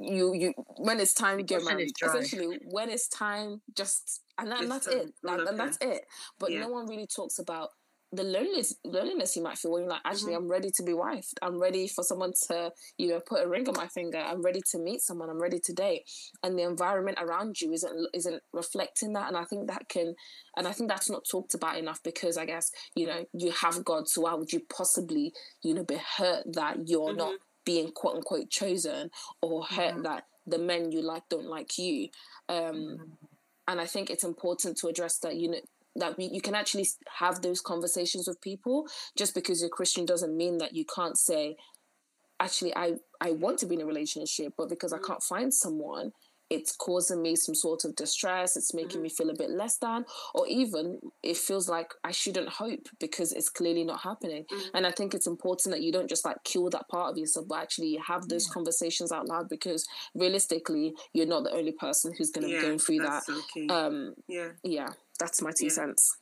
you 0.00 0.34
you 0.34 0.52
when 0.78 0.98
it's 0.98 1.14
time 1.14 1.38
you 1.38 1.44
get 1.44 1.62
married. 1.62 1.92
essentially 2.02 2.58
when 2.70 2.90
it's 2.90 3.06
time 3.08 3.60
just 3.76 4.20
and, 4.38 4.50
that, 4.50 4.62
and 4.62 4.70
that's 4.70 4.86
it. 4.86 5.12
Like, 5.22 5.40
and 5.46 5.58
that's 5.58 5.78
it. 5.80 6.02
But 6.38 6.50
yeah. 6.50 6.60
no 6.60 6.68
one 6.68 6.86
really 6.86 7.06
talks 7.06 7.38
about 7.38 7.68
the 8.12 8.24
loneliness 8.24 8.74
loneliness 8.84 9.36
you 9.36 9.42
might 9.42 9.56
feel 9.56 9.72
when 9.72 9.82
you're 9.82 9.90
like 9.90 10.00
actually 10.04 10.32
mm-hmm. 10.32 10.42
i'm 10.42 10.50
ready 10.50 10.70
to 10.70 10.82
be 10.82 10.92
wifed 10.92 11.34
i'm 11.42 11.60
ready 11.60 11.86
for 11.86 12.02
someone 12.02 12.32
to 12.48 12.70
you 12.98 13.08
know 13.08 13.20
put 13.20 13.44
a 13.44 13.48
ring 13.48 13.68
on 13.68 13.74
my 13.76 13.86
finger 13.86 14.18
i'm 14.18 14.42
ready 14.42 14.60
to 14.68 14.78
meet 14.78 15.00
someone 15.00 15.30
i'm 15.30 15.40
ready 15.40 15.60
to 15.60 15.72
date 15.72 16.02
and 16.42 16.58
the 16.58 16.62
environment 16.62 17.16
around 17.20 17.60
you 17.60 17.72
isn't 17.72 18.08
isn't 18.12 18.42
reflecting 18.52 19.12
that 19.12 19.28
and 19.28 19.36
i 19.36 19.44
think 19.44 19.68
that 19.68 19.88
can 19.88 20.14
and 20.56 20.66
i 20.66 20.72
think 20.72 20.90
that's 20.90 21.10
not 21.10 21.24
talked 21.30 21.54
about 21.54 21.78
enough 21.78 22.02
because 22.02 22.36
i 22.36 22.44
guess 22.44 22.70
you 22.96 23.06
know 23.06 23.24
you 23.32 23.52
have 23.52 23.84
god 23.84 24.08
so 24.08 24.22
why 24.22 24.34
would 24.34 24.52
you 24.52 24.60
possibly 24.74 25.32
you 25.62 25.72
know 25.72 25.84
be 25.84 25.98
hurt 26.16 26.44
that 26.52 26.88
you're 26.88 27.08
mm-hmm. 27.08 27.18
not 27.18 27.34
being 27.64 27.92
quote 27.92 28.16
unquote 28.16 28.50
chosen 28.50 29.10
or 29.40 29.64
hurt 29.64 29.94
mm-hmm. 29.94 30.02
that 30.02 30.24
the 30.46 30.58
men 30.58 30.90
you 30.90 31.02
like 31.02 31.22
don't 31.30 31.46
like 31.46 31.78
you 31.78 32.08
um 32.48 32.56
mm-hmm. 32.56 33.04
and 33.68 33.80
i 33.80 33.86
think 33.86 34.10
it's 34.10 34.24
important 34.24 34.76
to 34.76 34.88
address 34.88 35.18
that 35.18 35.36
you 35.36 35.48
know 35.48 35.60
that 35.96 36.16
we, 36.16 36.26
you 36.26 36.40
can 36.40 36.54
actually 36.54 36.86
have 37.18 37.42
those 37.42 37.60
conversations 37.60 38.28
with 38.28 38.40
people 38.40 38.86
just 39.16 39.34
because 39.34 39.60
you're 39.60 39.70
christian 39.70 40.04
doesn't 40.04 40.36
mean 40.36 40.58
that 40.58 40.74
you 40.74 40.84
can't 40.84 41.18
say 41.18 41.56
actually 42.40 42.74
i 42.76 42.94
i 43.20 43.30
want 43.32 43.58
to 43.58 43.66
be 43.66 43.74
in 43.74 43.80
a 43.80 43.86
relationship 43.86 44.52
but 44.56 44.68
because 44.68 44.92
i 44.92 44.98
mm. 44.98 45.06
can't 45.06 45.22
find 45.22 45.52
someone 45.52 46.12
it's 46.50 46.74
causing 46.74 47.22
me 47.22 47.36
some 47.36 47.54
sort 47.54 47.84
of 47.84 47.94
distress 47.94 48.56
it's 48.56 48.74
making 48.74 48.96
mm-hmm. 48.96 49.02
me 49.02 49.08
feel 49.08 49.30
a 49.30 49.36
bit 49.36 49.50
less 49.50 49.78
than 49.78 50.04
or 50.34 50.46
even 50.48 50.98
it 51.22 51.36
feels 51.36 51.68
like 51.68 51.92
i 52.04 52.10
shouldn't 52.10 52.48
hope 52.48 52.88
because 52.98 53.32
it's 53.32 53.48
clearly 53.48 53.84
not 53.84 54.00
happening 54.00 54.44
mm-hmm. 54.44 54.76
and 54.76 54.86
i 54.86 54.90
think 54.90 55.14
it's 55.14 55.28
important 55.28 55.72
that 55.72 55.82
you 55.82 55.92
don't 55.92 56.10
just 56.10 56.24
like 56.24 56.36
kill 56.44 56.68
that 56.68 56.88
part 56.88 57.12
of 57.12 57.16
yourself 57.16 57.46
but 57.48 57.60
actually 57.60 57.98
have 58.04 58.28
those 58.28 58.48
yeah. 58.48 58.52
conversations 58.52 59.12
out 59.12 59.28
loud 59.28 59.48
because 59.48 59.86
realistically 60.14 60.92
you're 61.14 61.26
not 61.26 61.44
the 61.44 61.52
only 61.52 61.72
person 61.72 62.12
who's 62.18 62.30
going 62.30 62.46
to 62.46 62.52
yeah, 62.52 62.60
be 62.60 62.66
going 62.66 62.78
through 62.78 62.98
that 62.98 63.22
okay. 63.28 63.66
um 63.68 64.12
yeah 64.28 64.48
yeah 64.64 64.88
that's 65.20 65.42
my 65.42 65.52
two 65.56 65.66
yeah. 65.66 65.72
cents. 65.72 66.16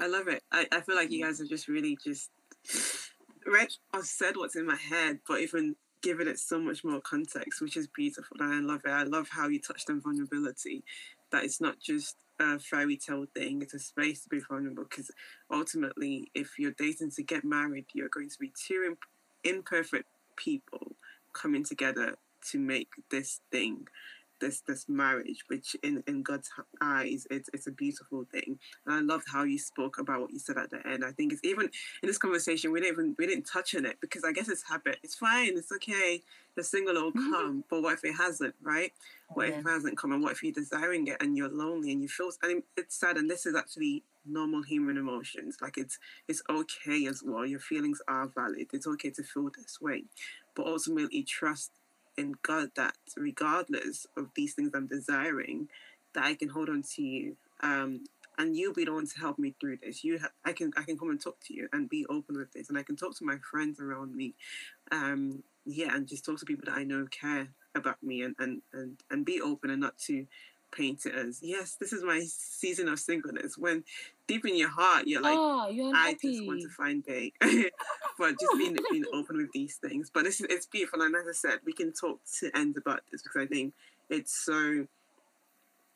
I 0.00 0.06
love 0.06 0.28
it. 0.28 0.42
I, 0.50 0.66
I 0.72 0.80
feel 0.80 0.96
like 0.96 1.10
you 1.10 1.22
mm. 1.22 1.26
guys 1.26 1.40
have 1.40 1.48
just 1.48 1.68
really 1.68 1.98
just 2.02 2.30
read 3.46 3.68
or 3.92 4.02
said 4.02 4.36
what's 4.36 4.56
in 4.56 4.66
my 4.66 4.76
head, 4.76 5.18
but 5.28 5.40
even 5.40 5.76
given 6.02 6.28
it 6.28 6.38
so 6.38 6.58
much 6.58 6.84
more 6.84 7.00
context, 7.00 7.60
which 7.60 7.76
is 7.76 7.86
beautiful. 7.86 8.36
And 8.40 8.54
I 8.54 8.60
love 8.60 8.82
it. 8.84 8.90
I 8.90 9.04
love 9.04 9.28
how 9.30 9.48
you 9.48 9.60
touched 9.60 9.90
on 9.90 10.00
vulnerability, 10.00 10.84
that 11.32 11.44
it's 11.44 11.60
not 11.60 11.80
just 11.80 12.16
a 12.40 12.58
fairy 12.58 12.96
tale 12.96 13.26
thing, 13.34 13.62
it's 13.62 13.74
a 13.74 13.78
space 13.78 14.22
to 14.22 14.28
be 14.28 14.40
vulnerable. 14.40 14.84
Because 14.84 15.10
ultimately, 15.50 16.30
if 16.34 16.58
you're 16.58 16.74
dating 16.78 17.12
to 17.12 17.22
get 17.22 17.44
married, 17.44 17.86
you're 17.94 18.08
going 18.08 18.30
to 18.30 18.38
be 18.38 18.52
two 18.66 18.84
imp- 18.86 18.98
imperfect 19.44 20.08
people 20.36 20.96
coming 21.32 21.64
together 21.64 22.16
to 22.50 22.58
make 22.58 22.88
this 23.10 23.40
thing 23.50 23.86
this 24.44 24.60
this 24.60 24.88
marriage, 24.88 25.44
which 25.48 25.74
in, 25.82 26.02
in 26.06 26.22
God's 26.22 26.50
eyes, 26.80 27.26
it's 27.30 27.48
it's 27.52 27.66
a 27.66 27.72
beautiful 27.72 28.24
thing. 28.30 28.58
And 28.86 28.94
I 28.94 29.00
loved 29.00 29.24
how 29.32 29.44
you 29.44 29.58
spoke 29.58 29.98
about 29.98 30.20
what 30.20 30.32
you 30.32 30.38
said 30.38 30.58
at 30.58 30.70
the 30.70 30.86
end. 30.86 31.04
I 31.04 31.12
think 31.12 31.32
it's 31.32 31.44
even 31.44 31.70
in 32.02 32.06
this 32.06 32.18
conversation 32.18 32.70
we 32.70 32.80
didn't 32.80 32.92
even 32.92 33.16
we 33.18 33.26
didn't 33.26 33.44
touch 33.44 33.74
on 33.74 33.86
it 33.86 33.96
because 34.00 34.22
I 34.24 34.32
guess 34.32 34.48
it's 34.48 34.68
habit. 34.68 34.98
It's 35.02 35.14
fine. 35.14 35.56
It's 35.56 35.72
okay. 35.72 36.22
The 36.56 36.62
single 36.62 36.94
will 36.94 37.10
mm-hmm. 37.10 37.32
come, 37.32 37.64
but 37.68 37.82
what 37.82 37.94
if 37.94 38.04
it 38.04 38.14
hasn't? 38.14 38.54
Right? 38.62 38.92
What 39.28 39.48
if 39.48 39.58
it 39.58 39.66
hasn't 39.66 39.98
come? 39.98 40.12
And 40.12 40.22
what 40.22 40.32
if 40.32 40.42
you're 40.42 40.52
desiring 40.52 41.08
it 41.08 41.16
and 41.20 41.36
you're 41.36 41.48
lonely 41.48 41.90
and 41.92 42.02
you 42.02 42.08
feel? 42.08 42.30
And 42.42 42.62
it's 42.76 43.00
sad. 43.00 43.16
And 43.16 43.28
this 43.28 43.46
is 43.46 43.56
actually 43.56 44.04
normal 44.26 44.62
human 44.62 44.98
emotions. 44.98 45.56
Like 45.60 45.78
it's 45.78 45.98
it's 46.28 46.42
okay 46.48 47.06
as 47.06 47.22
well. 47.24 47.46
Your 47.46 47.60
feelings 47.60 48.00
are 48.06 48.28
valid. 48.28 48.68
It's 48.72 48.86
okay 48.86 49.10
to 49.10 49.22
feel 49.22 49.50
this 49.56 49.80
way, 49.80 50.04
but 50.54 50.66
ultimately 50.66 51.22
trust 51.22 51.72
in 52.16 52.34
God 52.42 52.70
that 52.76 52.96
regardless 53.16 54.06
of 54.16 54.30
these 54.34 54.54
things 54.54 54.72
I'm 54.74 54.86
desiring, 54.86 55.68
that 56.14 56.24
I 56.24 56.34
can 56.34 56.48
hold 56.48 56.68
on 56.68 56.82
to 56.94 57.02
you. 57.02 57.36
Um, 57.60 58.04
and 58.38 58.56
you'll 58.56 58.74
be 58.74 58.84
the 58.84 58.92
one 58.92 59.06
to 59.06 59.18
help 59.18 59.38
me 59.38 59.54
through 59.60 59.78
this. 59.82 60.02
You, 60.02 60.18
ha- 60.18 60.30
I 60.44 60.52
can, 60.52 60.72
I 60.76 60.82
can 60.82 60.98
come 60.98 61.10
and 61.10 61.20
talk 61.20 61.38
to 61.46 61.54
you 61.54 61.68
and 61.72 61.88
be 61.88 62.04
open 62.06 62.36
with 62.36 62.52
this, 62.52 62.68
and 62.68 62.78
I 62.78 62.82
can 62.82 62.96
talk 62.96 63.16
to 63.18 63.24
my 63.24 63.36
friends 63.50 63.80
around 63.80 64.14
me, 64.14 64.34
um, 64.90 65.42
yeah, 65.64 65.94
and 65.94 66.06
just 66.06 66.24
talk 66.24 66.38
to 66.38 66.44
people 66.44 66.64
that 66.66 66.76
I 66.78 66.84
know 66.84 67.06
care 67.10 67.48
about 67.74 68.02
me, 68.02 68.22
and 68.22 68.34
and 68.38 68.62
and 68.72 68.98
and 69.10 69.24
be 69.24 69.40
open 69.40 69.70
and 69.70 69.80
not 69.80 69.98
to 70.06 70.26
paint 70.76 71.06
it 71.06 71.14
as 71.14 71.40
yes, 71.42 71.76
this 71.78 71.92
is 71.92 72.02
my 72.02 72.24
season 72.26 72.88
of 72.88 72.98
singleness. 72.98 73.56
When 73.56 73.84
deep 74.26 74.44
in 74.46 74.56
your 74.56 74.70
heart, 74.70 75.06
you're 75.06 75.22
like, 75.22 75.36
oh, 75.36 75.68
you're 75.68 75.94
I 75.94 76.16
just 76.20 76.46
want 76.46 76.62
to 76.62 76.68
find 76.68 77.04
Bay. 77.04 77.32
but 77.40 77.50
just 78.40 78.58
being 78.58 78.76
being 78.90 79.04
open 79.12 79.36
with 79.36 79.52
these 79.52 79.76
things. 79.76 80.10
But 80.12 80.24
this 80.24 80.40
is 80.40 80.46
it's 80.50 80.66
beautiful, 80.66 81.02
and 81.02 81.14
as 81.14 81.26
I 81.28 81.32
said, 81.32 81.60
we 81.64 81.72
can 81.72 81.92
talk 81.92 82.20
to 82.40 82.50
end 82.56 82.76
about 82.76 83.00
this 83.10 83.22
because 83.22 83.42
I 83.42 83.46
think 83.46 83.74
it's 84.10 84.44
so 84.44 84.86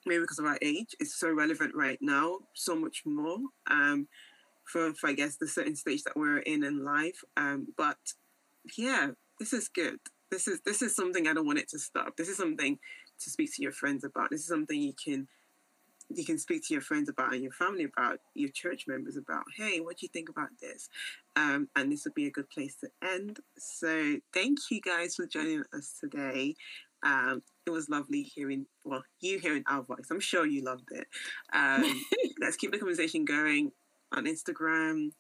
maybe 0.07 0.21
because 0.21 0.39
of 0.39 0.47
our 0.47 0.59
age, 0.63 0.95
it's 1.01 1.15
so 1.15 1.31
relevant 1.31 1.75
right 1.75 1.99
now, 2.01 2.39
so 2.55 2.75
much 2.75 3.03
more. 3.05 3.39
Um, 3.71 4.09
for, 4.69 4.93
for 4.95 5.09
I 5.09 5.13
guess 5.15 5.37
the 5.37 5.49
certain 5.49 5.77
stage 5.77 6.03
that 6.05 6.17
we're 6.17 6.39
in 6.39 6.63
in 6.63 6.85
life. 6.85 7.25
Um, 7.37 7.69
but 7.77 7.97
yeah, 8.77 9.11
this 9.39 9.53
is 9.53 9.69
good. 9.69 9.99
This 10.31 10.47
is 10.47 10.61
this 10.61 10.83
is 10.83 10.95
something 10.95 11.27
I 11.27 11.33
don't 11.33 11.47
want 11.47 11.59
it 11.59 11.69
to 11.71 11.79
stop. 11.79 12.17
This 12.17 12.29
is 12.29 12.37
something 12.37 12.79
to 13.21 13.31
speak 13.31 13.55
to 13.55 13.63
your 13.63 13.73
friends 13.73 14.05
about. 14.05 14.31
This 14.31 14.41
is 14.41 14.49
something 14.49 14.81
you 14.81 14.95
can 14.95 15.29
you 16.11 16.25
can 16.25 16.39
speak 16.39 16.67
to 16.67 16.75
your 16.75 16.81
friends 16.81 17.09
about 17.09 17.35
and 17.35 17.43
your 17.43 17.53
family 17.53 17.85
about, 17.85 18.19
your 18.35 18.51
church 18.51 18.87
members 18.89 19.17
about. 19.17 19.45
Hey, 19.57 19.81
what 19.81 19.99
do 19.99 20.07
you 20.07 20.11
think 20.11 20.29
about 20.29 20.49
this? 20.61 20.89
Um, 21.37 21.69
and 21.77 21.93
this 21.93 22.05
would 22.05 22.15
be 22.15 22.27
a 22.27 22.31
good 22.31 22.49
place 22.49 22.77
to 22.77 22.89
end. 23.07 23.41
So 23.59 24.17
thank 24.33 24.59
you 24.71 24.81
guys 24.81 25.17
for 25.17 25.27
joining 25.27 25.65
us 25.75 25.99
today. 26.01 26.55
Um, 27.03 27.43
it 27.67 27.71
was 27.71 27.91
lovely 27.91 28.23
hearing, 28.23 28.67
well, 28.85 29.05
you 29.21 29.39
hearing 29.39 29.65
our 29.69 29.83
voice. 29.83 30.07
I'm 30.11 30.21
sure 30.21 30.47
you 30.47 30.65
loved 30.65 30.89
it. 30.93 31.07
Um, 31.53 31.85
let's 32.41 32.57
keep 32.57 32.73
the 32.73 32.79
conversation 32.79 33.25
going 33.25 33.73
on 34.13 34.25
Instagram 34.25 35.11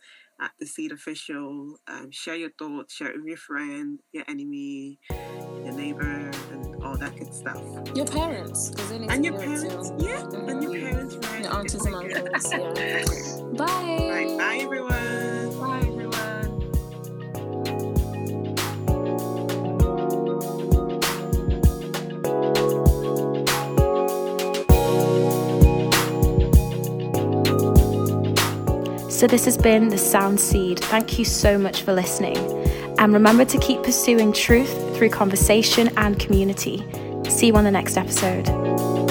at 0.40 0.52
the 0.58 0.66
Seed 0.66 0.92
Official. 0.92 1.76
Um, 1.86 2.10
share 2.10 2.36
your 2.36 2.50
thoughts, 2.58 2.94
share 2.94 3.08
it 3.08 3.16
with 3.16 3.26
your 3.26 3.36
friend, 3.36 4.00
your 4.12 4.24
enemy, 4.28 4.98
your 5.10 5.72
neighbor, 5.72 6.30
all 6.88 6.96
that 6.96 7.14
good 7.18 7.34
stuff. 7.34 7.62
Your 7.94 8.06
parents, 8.06 8.70
because 8.70 8.88
they 8.88 8.98
need 8.98 9.10
and 9.10 9.22
to 9.22 9.30
your 9.30 9.38
parents, 9.38 9.92
yeah, 9.98 10.16
mm-hmm. 10.16 10.48
and 10.48 10.62
your 10.62 10.72
mm-hmm. 10.72 10.86
parents, 10.86 11.16
right? 11.16 11.42
Your 11.42 11.54
aunties 11.54 11.84
and 11.84 11.94
uncles, 11.94 12.52
yeah. 12.52 13.04
Bye. 13.58 14.08
Right, 14.10 14.38
bye, 14.38 14.58
everyone. 14.62 15.58
Bye, 15.60 15.78
everyone. 15.86 16.38
So, 29.10 29.26
this 29.26 29.44
has 29.44 29.58
been 29.58 29.88
The 29.88 29.98
Sound 29.98 30.40
Seed. 30.40 30.78
Thank 30.78 31.18
you 31.18 31.24
so 31.24 31.58
much 31.58 31.82
for 31.82 31.92
listening. 31.92 32.36
And 32.98 33.12
remember 33.12 33.44
to 33.44 33.58
keep 33.58 33.82
pursuing 33.82 34.32
truth 34.32 34.87
through 34.98 35.10
conversation 35.10 35.88
and 35.96 36.18
community. 36.18 36.84
See 37.30 37.46
you 37.46 37.54
on 37.54 37.64
the 37.64 37.70
next 37.70 37.96
episode. 37.96 39.07